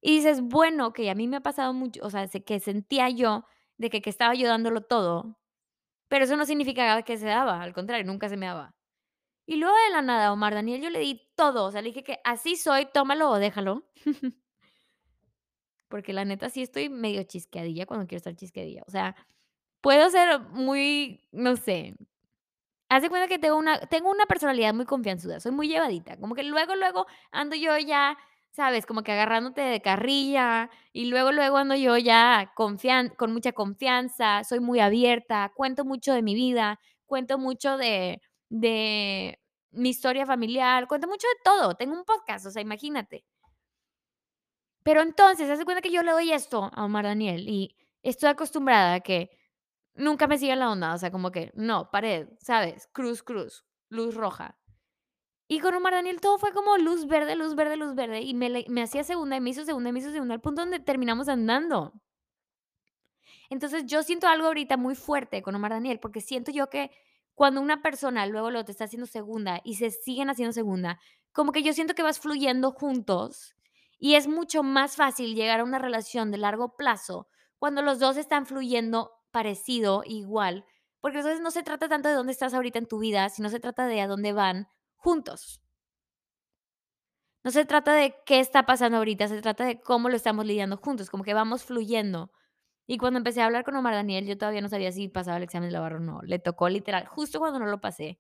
[0.02, 3.46] Y dices, bueno, que a mí me ha pasado mucho, o sea, que sentía yo
[3.78, 5.40] de que, que estaba yo dándolo todo,
[6.10, 8.76] pero eso no significaba que se daba, al contrario, nunca se me daba.
[9.52, 12.06] Y luego de la nada, Omar Daniel, yo le di todo, o sea, le dije
[12.06, 13.84] que así soy, tómalo o déjalo.
[15.90, 18.84] Porque la neta sí estoy medio chisqueadilla cuando quiero estar chisqueadilla.
[18.88, 19.14] O sea,
[19.82, 21.96] puedo ser muy, no sé,
[22.90, 26.44] haz cuenta que tengo una tengo una personalidad muy confianzuda, soy muy llevadita, como que
[26.44, 28.18] luego, luego ando yo ya,
[28.52, 28.86] ¿sabes?
[28.86, 34.46] Como que agarrándote de carrilla, y luego, luego ando yo ya confian con mucha confianza,
[34.46, 38.22] soy muy abierta, cuento mucho de mi vida, cuento mucho de
[39.72, 43.26] mi historia familiar, cuento mucho de todo, tengo un podcast, o sea, imagínate.
[44.84, 48.30] Pero entonces, haz de cuenta que yo le doy esto a Omar Daniel, y estoy
[48.30, 49.30] acostumbrada a que
[49.94, 52.88] nunca me siga la onda, o sea, como que no, pared, ¿sabes?
[52.92, 54.58] Cruz, cruz, luz roja.
[55.48, 58.66] Y con Omar Daniel todo fue como luz verde, luz verde, luz verde, y me,
[58.68, 61.28] me hacía segunda, y me hizo segunda, y me hizo segunda, al punto donde terminamos
[61.30, 61.94] andando.
[63.50, 66.90] Entonces yo siento algo ahorita muy fuerte con Omar Daniel, porque siento yo que
[67.42, 71.00] cuando una persona luego lo te está haciendo segunda y se siguen haciendo segunda,
[71.32, 73.56] como que yo siento que vas fluyendo juntos
[73.98, 77.28] y es mucho más fácil llegar a una relación de largo plazo
[77.58, 80.66] cuando los dos están fluyendo parecido, igual,
[81.00, 83.60] porque entonces no se trata tanto de dónde estás ahorita en tu vida, sino se
[83.60, 85.64] trata de a dónde van juntos.
[87.44, 90.78] No se trata de qué está pasando ahorita, se trata de cómo lo estamos lidiando
[90.78, 92.32] juntos, como que vamos fluyendo.
[92.92, 95.44] Y cuando empecé a hablar con Omar Daniel, yo todavía no sabía si pasaba el
[95.44, 96.22] examen de la barra o no.
[96.24, 98.20] Le tocó literal, justo cuando no lo pasé.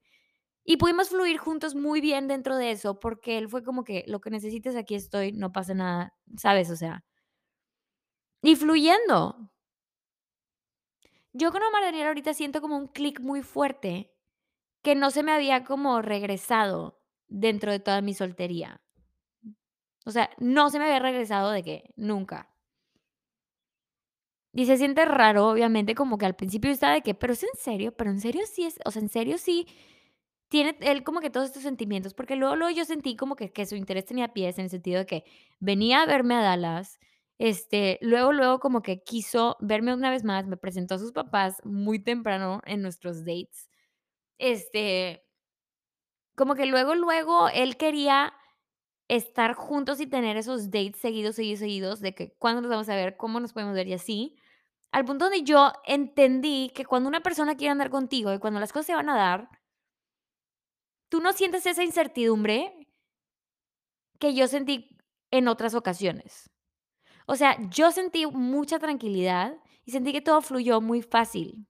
[0.64, 4.22] Y pudimos fluir juntos muy bien dentro de eso, porque él fue como que lo
[4.22, 6.72] que necesites, aquí estoy, no pasa nada, ¿sabes?
[6.72, 7.04] O sea,
[8.42, 9.52] y fluyendo.
[11.34, 14.14] Yo con Omar Daniel ahorita siento como un clic muy fuerte
[14.84, 18.82] que no se me había como regresado dentro de toda mi soltería.
[20.06, 22.51] O sea, no se me había regresado de que nunca.
[24.54, 27.50] Y se siente raro, obviamente, como que al principio estaba de que, pero es en
[27.58, 29.66] serio, pero en serio sí es, o sea, en serio sí
[30.50, 33.66] tiene él como que todos estos sentimientos, porque luego, luego yo sentí como que, que
[33.66, 35.24] su interés tenía pies en el sentido de que
[35.60, 37.00] venía a verme a Dallas,
[37.40, 41.58] este, luego, luego como que quiso verme una vez más, me presentó a sus papás
[41.66, 43.70] muy temprano en nuestros dates,
[44.40, 45.24] este,
[46.36, 48.34] como que luego, luego él quería
[49.10, 52.96] estar juntos y tener esos dates seguidos, seguidos, seguidos, de que cuándo nos vamos a
[52.96, 54.38] ver, cómo nos podemos ver y así.
[54.92, 58.74] Al punto donde yo entendí que cuando una persona quiere andar contigo y cuando las
[58.74, 59.50] cosas se van a dar,
[61.10, 62.88] tú no sientes esa incertidumbre
[64.20, 64.98] que yo sentí
[65.32, 66.50] en otras ocasiones.
[67.26, 71.68] O sea, yo sentí mucha tranquilidad y sentí que todo fluyó muy fácil.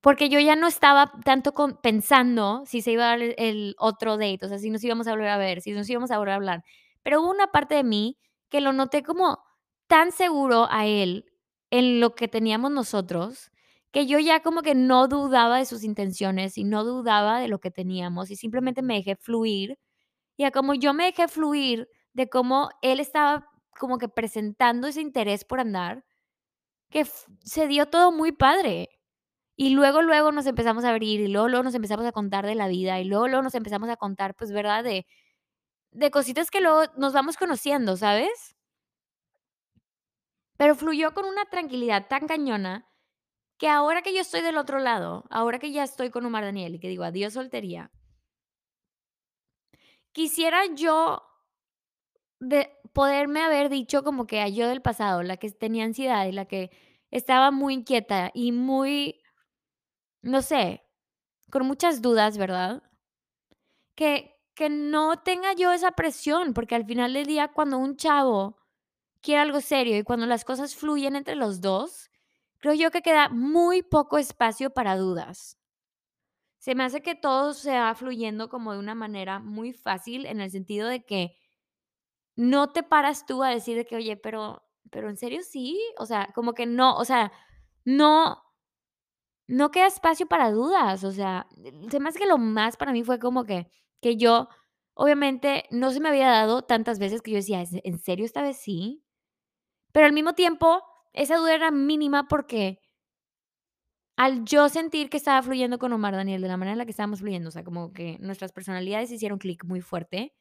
[0.00, 4.16] Porque yo ya no estaba tanto pensando si se iba a dar el el otro
[4.16, 6.32] date, o sea, si nos íbamos a volver a ver, si nos íbamos a volver
[6.32, 6.64] a hablar.
[7.02, 9.38] Pero hubo una parte de mí que lo noté como
[9.88, 11.26] tan seguro a él
[11.70, 13.50] en lo que teníamos nosotros,
[13.92, 17.60] que yo ya como que no dudaba de sus intenciones y no dudaba de lo
[17.60, 19.78] que teníamos y simplemente me dejé fluir.
[20.36, 25.02] Y a como yo me dejé fluir de cómo él estaba como que presentando ese
[25.02, 26.04] interés por andar,
[26.90, 27.06] que
[27.44, 28.88] se dio todo muy padre.
[29.56, 32.54] Y luego, luego nos empezamos a abrir, y luego, luego nos empezamos a contar de
[32.56, 34.84] la vida, y luego, luego nos empezamos a contar, pues, ¿verdad?
[34.84, 35.06] De
[35.92, 38.55] de cositas que luego nos vamos conociendo, ¿sabes?
[40.58, 42.86] Pero fluyó con una tranquilidad tan cañona,
[43.58, 46.76] que ahora que yo estoy del otro lado, ahora que ya estoy con Omar Daniel
[46.76, 47.90] y que digo: "Adiós soltería"
[50.16, 51.22] quisiera yo
[52.40, 56.32] de poderme haber dicho como que a yo del pasado, la que tenía ansiedad y
[56.32, 56.70] la que
[57.10, 59.20] estaba muy inquieta y muy
[60.22, 60.82] no sé,
[61.50, 62.82] con muchas dudas, ¿verdad?
[63.96, 68.56] Que que no tenga yo esa presión, porque al final del día, cuando un chavo
[69.26, 72.10] quiere algo serio y cuando las cosas fluyen entre los 2,
[72.58, 75.54] creo yo que queda muy poco espacio para dudas.
[76.62, 80.40] Se me hace que todo se va fluyendo como de una manera muy fácil, en
[80.40, 81.36] el sentido de que
[82.36, 85.80] no te paras tú a decir de que: "Oye, pero pero, ¿en serio sí?".
[85.98, 87.32] O sea, como que no, o sea,
[87.84, 88.42] no
[89.48, 91.46] no queda espacio para dudas, o sea,
[91.90, 93.70] se me hace que lo más para mí fue como que
[94.02, 94.48] que yo,
[94.94, 98.42] obviamente, no se me había dado tantas veces que yo decía: "¿Es en serio esta
[98.42, 99.05] vez sí?".
[99.96, 100.82] Pero al mismo tiempo,
[101.14, 102.80] esa duda era mínima porque
[104.18, 106.90] al yo sentir que estaba fluyendo con Omar Daniel de la manera en la que
[106.90, 110.32] estábamos fluyendo, o sea, como que nuestras personalidades hicieron clic muy fuerte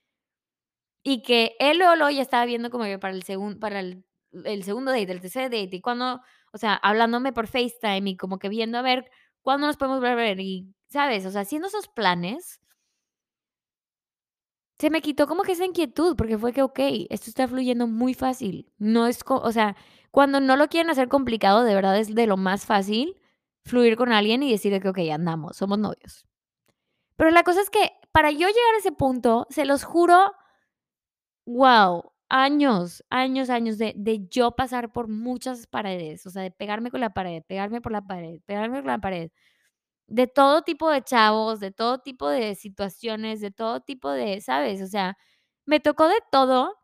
[1.04, 4.04] y que él luego, luego ya estaba viendo como que para el segun para el
[4.44, 6.20] el segundo date, el tercer date, y cuándo,
[6.52, 9.10] o sea, hablándome por FaceTime y como que viendo a ver
[9.42, 11.26] cuándo nos podemos ver y, ¿sabes?
[11.26, 12.60] O sea, haciendo esos planes
[14.80, 18.14] se me quitó como que esa inquietud, porque fue que, okey, esto está fluyendo muy
[18.14, 18.72] fácil.
[18.78, 19.76] No es o sea,
[20.12, 23.16] cuando no lo quieren hacer complicado, de verdad es de lo más fácil
[23.64, 26.26] fluir con alguien y decir de que: "Okey, andamos, somos novios".
[27.18, 30.34] Pero la cosa es que para yo llegar a ese punto, se los juro
[31.48, 36.90] Guau, años, años, años de de yo pasar por muchas paredes, o sea, de pegarme
[36.90, 39.30] con la pared, pegarme por la pared, pegarme con la pared,
[40.08, 44.82] de todo tipo de chavos, de todo tipo de situaciones, de todo tipo de, ¿sabes?
[44.82, 45.18] O sea,
[45.66, 46.76] me tocó de todo,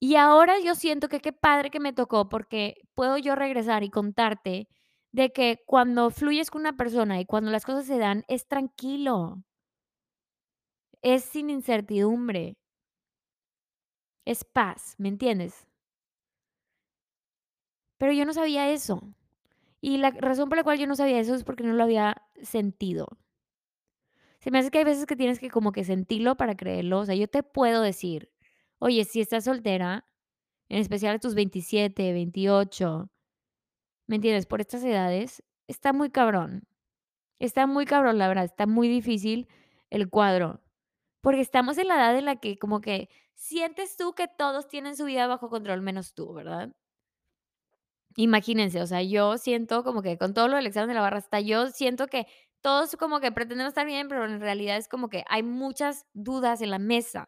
[0.00, 3.90] y ahora yo siento que qué padre que me tocó, porque puedo yo regresar y
[3.90, 4.68] contarte
[5.12, 9.42] de que cuando fluyes con una persona y cuando las cosas se dan, es tranquilo.
[11.02, 12.56] Es sin incertidumbre.
[14.26, 15.66] Es paz, ¿me entiendes?
[18.00, 19.02] Pero yo no sabía eso.
[19.80, 22.22] Y la razón por la cual yo no sabía eso es porque no lo había
[22.42, 23.06] sentido.
[24.40, 27.00] Se me hace que hay veces que tienes que como que sentirlo para creerlo.
[27.00, 28.30] O sea, yo te puedo decir,
[28.78, 30.04] oye, si estás soltera,
[30.68, 33.10] en especial a tus 27, 28,
[34.06, 34.46] ¿me entiendes?
[34.46, 36.68] Por estas edades, está muy cabrón.
[37.38, 39.48] Está muy cabrón, la verdad, está muy difícil
[39.90, 40.62] el cuadro.
[41.20, 44.96] Porque estamos en la edad en la que como que sientes tú que todos tienen
[44.96, 46.74] su vida bajo control menos tú, ¿verdad?
[48.20, 51.18] Imagínense, o sea, yo siento como que con todo lo del examen de la barra,
[51.18, 52.26] hasta yo siento que
[52.60, 56.60] todos como que pretendemos estar bien, pero en realidad es como que hay muchas dudas
[56.60, 57.26] en la mesa.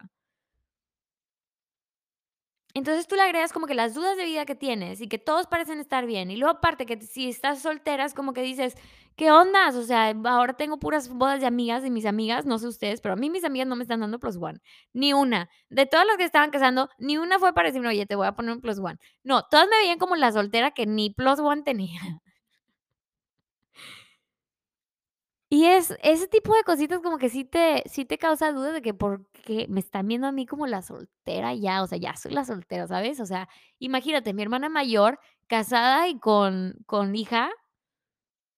[2.73, 5.47] Entonces, tú le agregas como que las dudas de vida que tienes y que todos
[5.47, 6.31] parecen estar bien.
[6.31, 8.75] Y luego aparte que si estás soltera es como que dices:
[9.15, 9.75] "¿Qué ondas?".
[9.75, 13.13] O sea, ahora tengo puras bodas de amigas, de mis amigas, no sé ustedes, pero
[13.13, 14.59] a mí mis amigas no me están dando plus one,
[14.93, 15.49] ni una.
[15.69, 18.33] De todas las que estaban casando, ni una fue para decirme: "Oye, te voy a
[18.33, 18.97] poner un plus one".
[19.23, 21.99] No, todas me veían como la soltera que ni plus one tenía.
[25.53, 28.81] Y es ese tipo de cositas como que sí te sí te causa dudas de
[28.81, 32.15] que por qué me están viendo a mí como la soltera ya, o sea, ya
[32.15, 33.19] soy la soltera, ¿sabes?
[33.19, 37.49] O sea, imagínate, mi hermana mayor, casada y con con hija,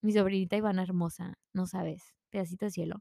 [0.01, 2.97] mi sobrinita Ivana hermosa, no sabes, pedacito de cielo.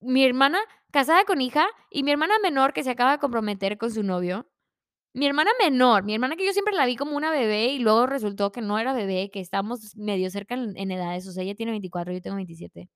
[0.00, 0.60] Mi hermana
[0.92, 4.46] casada con hija y mi hermana menor que se acaba de comprometer con su novio.
[5.14, 8.06] Mi hermana menor, mi hermana que yo siempre la vi como una bebé y luego
[8.06, 11.54] resultó que no era bebé, que estamos medio cerca en en edades, o sea, ella
[11.54, 12.88] tiene 24, yo tengo 27.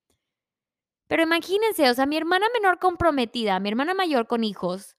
[1.09, 4.97] Pero imagínense, o sea, mi hermana menor comprometida, mi hermana mayor con hijos,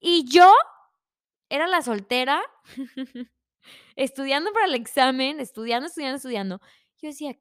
[0.00, 0.52] y yo
[1.48, 2.42] era la soltera,
[3.96, 6.60] estudiando para el examen, estudiando, estudiando, estudiando.
[6.98, 7.36] Yo decía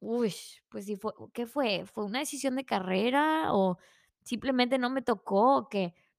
[0.00, 0.34] Uy,
[0.70, 1.84] pues sí fue ¿qué fue?
[1.86, 3.78] ¿Fue una decisión de carrera o
[4.24, 5.68] simplemente no me tocó o?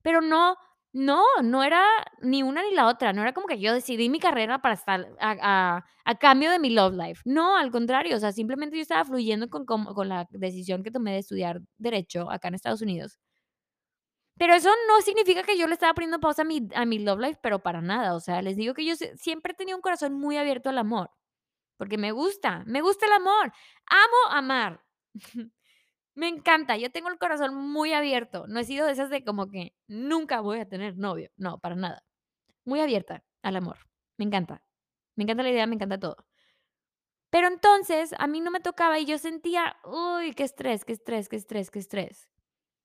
[0.04, 0.58] Pero no,
[0.94, 1.84] no, no era
[2.22, 5.08] ni una ni la otra, no era como que yo decidí mi carrera para estar
[5.20, 7.22] a cambio de mi love life.
[7.26, 11.14] No, al contrario, o sea, simplemente yo estaba fluyendo con con la decisión que tomé
[11.14, 13.18] de estudiar derecho acá en Estados Unidos.
[14.38, 17.20] Pero eso no significa que yo le estaba poniendo pausa a mi a mi love
[17.20, 19.82] life, pero para nada, o sea, les digo que yo sie siempre he tenido un
[19.82, 21.12] corazón muy abierto al amor.
[21.78, 23.54] Porque me gusta, me gusta el amor.
[23.88, 24.84] Amo amar.
[26.16, 28.46] Me encanta, yo tengo el corazón muy abierto.
[28.48, 31.32] No he sido de esas de como que nunca voy a tener novio.
[31.38, 32.04] No, para nada.
[32.66, 33.78] Muy abierta al amor.
[34.18, 34.64] Me encanta.
[35.16, 36.18] Me encanta la idea, me encanta todo.
[37.30, 41.30] Pero entonces a mí no me tocaba y yo sentía, uy, qué estrés, qué estrés,
[41.30, 42.30] qué estrés, qué estrés.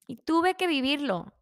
[0.07, 1.33] Y tuve que vivirlo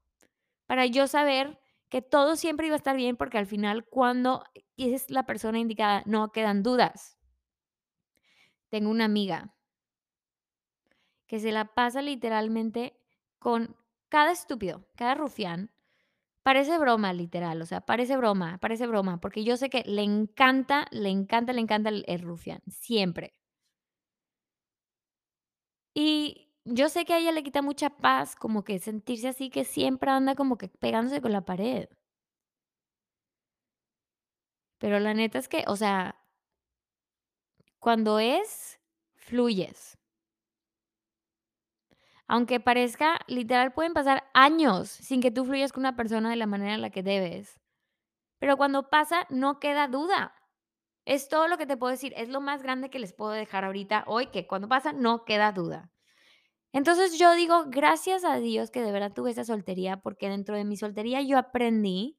[0.67, 1.61] para yo saber
[1.91, 4.43] que todo siempre iba a estar bien porque al final cuando
[4.77, 7.19] es la persona indicada no quedan dudas.
[8.71, 9.54] Tengo una amiga
[11.27, 12.97] que se la pasa literalmente
[13.39, 13.77] con
[14.09, 15.71] cada estúpido, cada rufián.
[16.43, 20.87] Parece broma, literal, o sea, parece broma, parece broma, porque yo sé que le encanta,
[20.91, 23.35] le encanta, le encanta el, rufián, siempre.
[25.95, 29.65] Y yo sé que a ella le quita mucha paz como que sentirse así, que
[29.65, 31.89] siempre anda como que pegándose con la pared.
[34.79, 36.17] Pero la neta es que, o sea,
[37.79, 38.81] cuando es,
[39.15, 39.99] fluyes.
[42.35, 46.49] Aunque parezca, literal, pueden pasar años sin que tú fluyas con una persona de la
[46.49, 47.61] manera en la que debes.
[48.41, 50.35] Pero cuando pasa, no queda duda.
[51.05, 52.13] Es todo lo que te puedo decir.
[52.17, 55.53] Es lo más grande que les puedo dejar ahorita hoy, que cuando pasa, no queda
[55.53, 55.93] duda.
[56.73, 60.65] Entonces yo digo, gracias a Dios que de verdad tuve esa soltería, porque dentro de
[60.65, 62.19] mi soltería yo aprendí,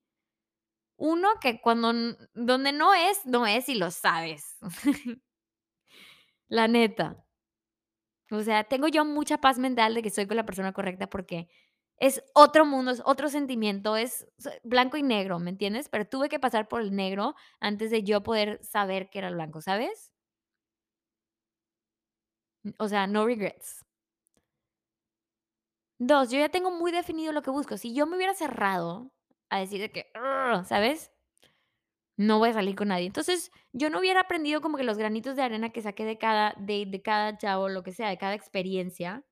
[0.95, 1.91] uno, que cuando,
[2.34, 4.59] donde no es, no es y lo sabes.
[6.47, 7.24] La neta.
[8.32, 11.47] O sea, tengo yo mucha paz mental de que estoy con la persona correcta porque
[11.97, 14.28] es otro mundo, es otro sentimiento, es
[14.63, 15.89] blanco y negro, ¿me entiendes?
[15.89, 19.36] Pero tuve que pasar por el negro antes de yo poder saber que era el
[19.36, 20.11] blanco, ¿sabes?
[22.80, 23.86] O sea, no regrets.
[25.99, 27.78] Dos, yo ya tengo muy definido lo que busco.
[27.78, 29.11] Si yo me hubiera cerrado
[29.49, 30.11] a decir de que,
[30.65, 31.11] ¿sabes?
[32.18, 33.07] No voy a salir con nadie.
[33.07, 36.53] Entonces, yo no hubiera aprendido como que los granitos de arena que saqué de cada,
[36.57, 39.24] de, de cada chavo, lo que sea, de cada experiencia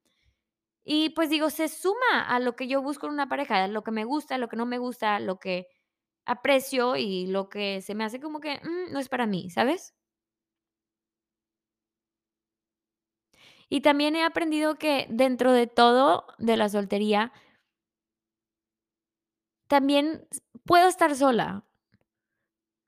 [0.86, 3.92] Y, pues, digo, se suma a lo que yo busco en una pareja, lo que
[3.92, 5.68] me gusta, lo que no me gusta, lo que
[6.26, 9.94] aprecio y lo que se me hace como que, mm, no es para mí, ¿sabes?
[13.70, 17.32] Y también he aprendido que dentro de todo de la soltería,
[19.68, 20.28] también
[20.66, 21.66] puedo estar sola.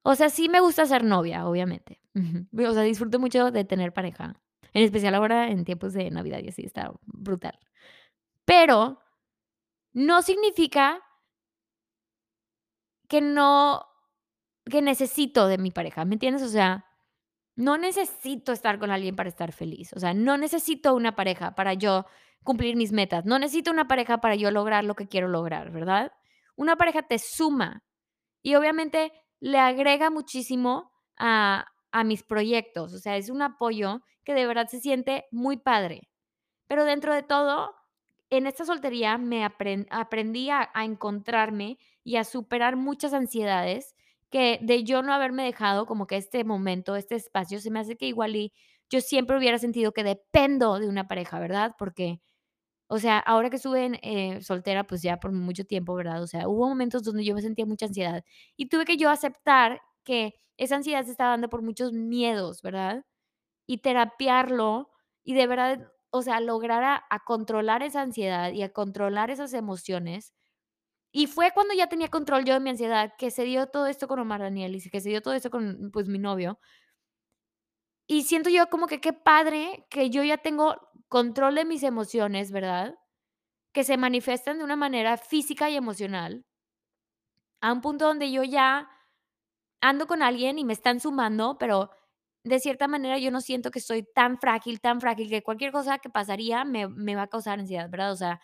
[0.07, 1.99] O sea, sí me gusta ser novia, obviamente.
[2.69, 4.39] O sea, disfruto mucho de tener pareja,
[4.73, 7.57] en especial ahora en tiempos de Navidad y así, está brutal.
[8.45, 8.99] Pero
[9.93, 11.01] no significa
[13.07, 13.85] que no
[14.69, 16.43] que necesito de mi pareja, ¿me entiendes?
[16.43, 16.85] O sea,
[17.57, 21.73] No necesito estar con alguien para estar feliz, o sea, no necesito una pareja para
[21.75, 22.05] yo
[22.43, 26.13] cumplir mis metas, no necesito una pareja para yo lograr lo que quiero lograr, ¿verdad?
[26.57, 27.83] Una pareja te suma
[28.43, 34.33] y obviamente le agrega muchísimo a a mis proyectos, o sea, es un apoyo que
[34.33, 36.09] de verdad se siente muy padre.
[36.67, 37.73] Pero dentro de todo,
[38.29, 43.95] en esta soltería me apren aprendí a encontrarme y a superar muchas ansiedades
[44.31, 47.97] que de yo no haberme dejado como que este momento, este espacio, se me hace
[47.97, 48.51] que igual
[48.89, 51.75] yo siempre hubiera sentido que dependo de una pareja, ¿verdad?
[51.77, 52.21] Porque,
[52.88, 56.21] o sea, ahora que estuve en, eh, soltera, pues ya por mucho tiempo, ¿verdad?
[56.23, 58.23] O sea, hubo momentos donde yo me sentía mucha ansiedad
[58.57, 63.05] y tuve que yo aceptar que esa ansiedad se estaba dando por muchos miedos, ¿verdad?
[63.67, 64.91] y terapiarlo
[65.23, 69.53] y de verdad, o sea, lograr a a controlar esa ansiedad y a controlar esas
[69.53, 70.33] emociones.
[71.11, 74.07] Y fue cuando ya tenía control yo de mi ansiedad que se dio todo esto
[74.07, 76.59] con Omar Daniel y que se dio todo esto con, pues, mi novio.
[78.09, 80.75] Y siento yo como que qué padre que yo ya tengo
[81.07, 82.95] control de mis emociones, ¿verdad?
[83.73, 86.45] Que se manifiestan de una manera física y emocional,
[87.61, 88.89] a un punto donde yo ya
[89.81, 91.91] ando con alguien y me están sumando, pero
[92.43, 95.99] de cierta manera yo no siento que soy tan frágil, tan frágil, que cualquier cosa
[95.99, 98.11] que pasaría me me va a causar ansiedad, ¿verdad?
[98.11, 98.41] O sea,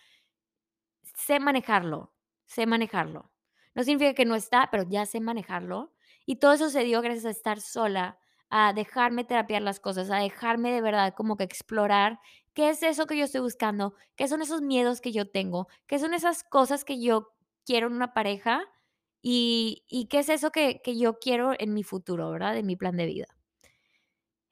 [1.15, 2.13] sé manejarlo,
[2.45, 3.31] sé manejarlo.
[3.75, 5.93] No significa que no está, pero ya sé manejarlo.
[6.25, 8.19] Y todo eso se dio gracias a estar sola,
[8.51, 12.19] a dejarme terapiar las cosas, a dejarme de verdad como que explorar
[12.55, 15.99] qué es eso que yo estoy buscando, qué son esos miedos que yo tengo, qué
[15.99, 17.29] son esas cosas que yo
[17.65, 18.63] quiero en una pareja
[19.23, 22.57] y y qué es eso que que yo quiero en mi futuro, ¿verdad?
[22.57, 23.27] En mi plan de vida.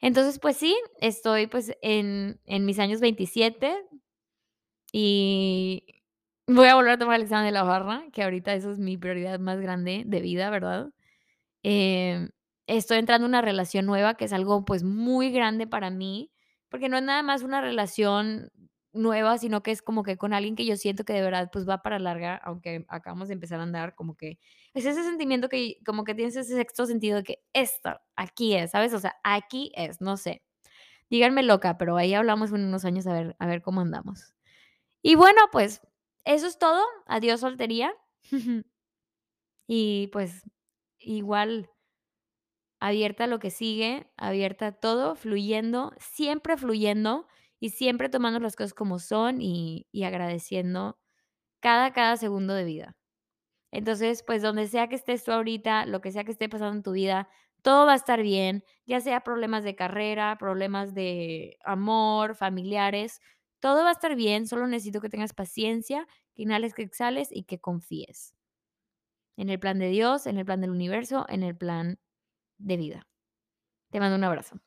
[0.01, 3.75] Entonces, pues sí, estoy, pues, en en mis años 27
[4.91, 5.85] y
[6.47, 8.97] voy a volver a tomar el examen de la barra, que ahorita eso es mi
[8.97, 10.89] prioridad más grande de vida, ¿verdad?
[11.63, 12.29] Em,
[12.77, 16.31] estoy entrando en una relación nueva, que es algo, pues, muy grande para mí,
[16.69, 18.51] porque no es nada más una relación
[18.93, 21.67] nueva, sino que es como que con alguien que yo siento que de verdad, pues,
[21.67, 24.39] va para larga, aunque acabamos de empezar a andar, como que
[24.73, 28.71] es ese sentimiento que como que tienes ese sexto sentido de que esto, aquí es,
[28.71, 28.93] ¿sabes?
[28.93, 30.43] O sea, aquí es, no sé.
[31.09, 34.33] Díganme loca, pero ahí hablamos en unos años a ver a ver cómo andamos.
[35.03, 35.81] Y bueno, pues,
[36.25, 36.83] eso es todo.
[37.07, 37.93] Adiós soltería.
[39.67, 40.41] Y, pues,
[40.97, 41.69] igual
[42.79, 47.27] abierta a lo que sigue, abierta a todo, fluyendo, siempre fluyendo
[47.59, 50.97] y siempre tomando las cosas como son y agradeciendo
[51.61, 52.97] cada cada segundo de vida.
[53.71, 56.83] Entonces, pues, donde sea que estés tú ahorita, lo que sea que esté pasando en
[56.83, 57.29] tu vida,
[57.61, 63.21] todo va a estar bien, ya sea problemas de carrera, problemas de amor, familiares,
[63.59, 67.43] todo va a estar bien, solo necesito que tengas paciencia, que inhales, que exhales y
[67.43, 68.33] que confíes
[69.37, 71.99] en el plan de Dios, en el plan del universo, en el plan
[72.59, 73.07] de vida.
[73.91, 74.59] Te mando un abrazo.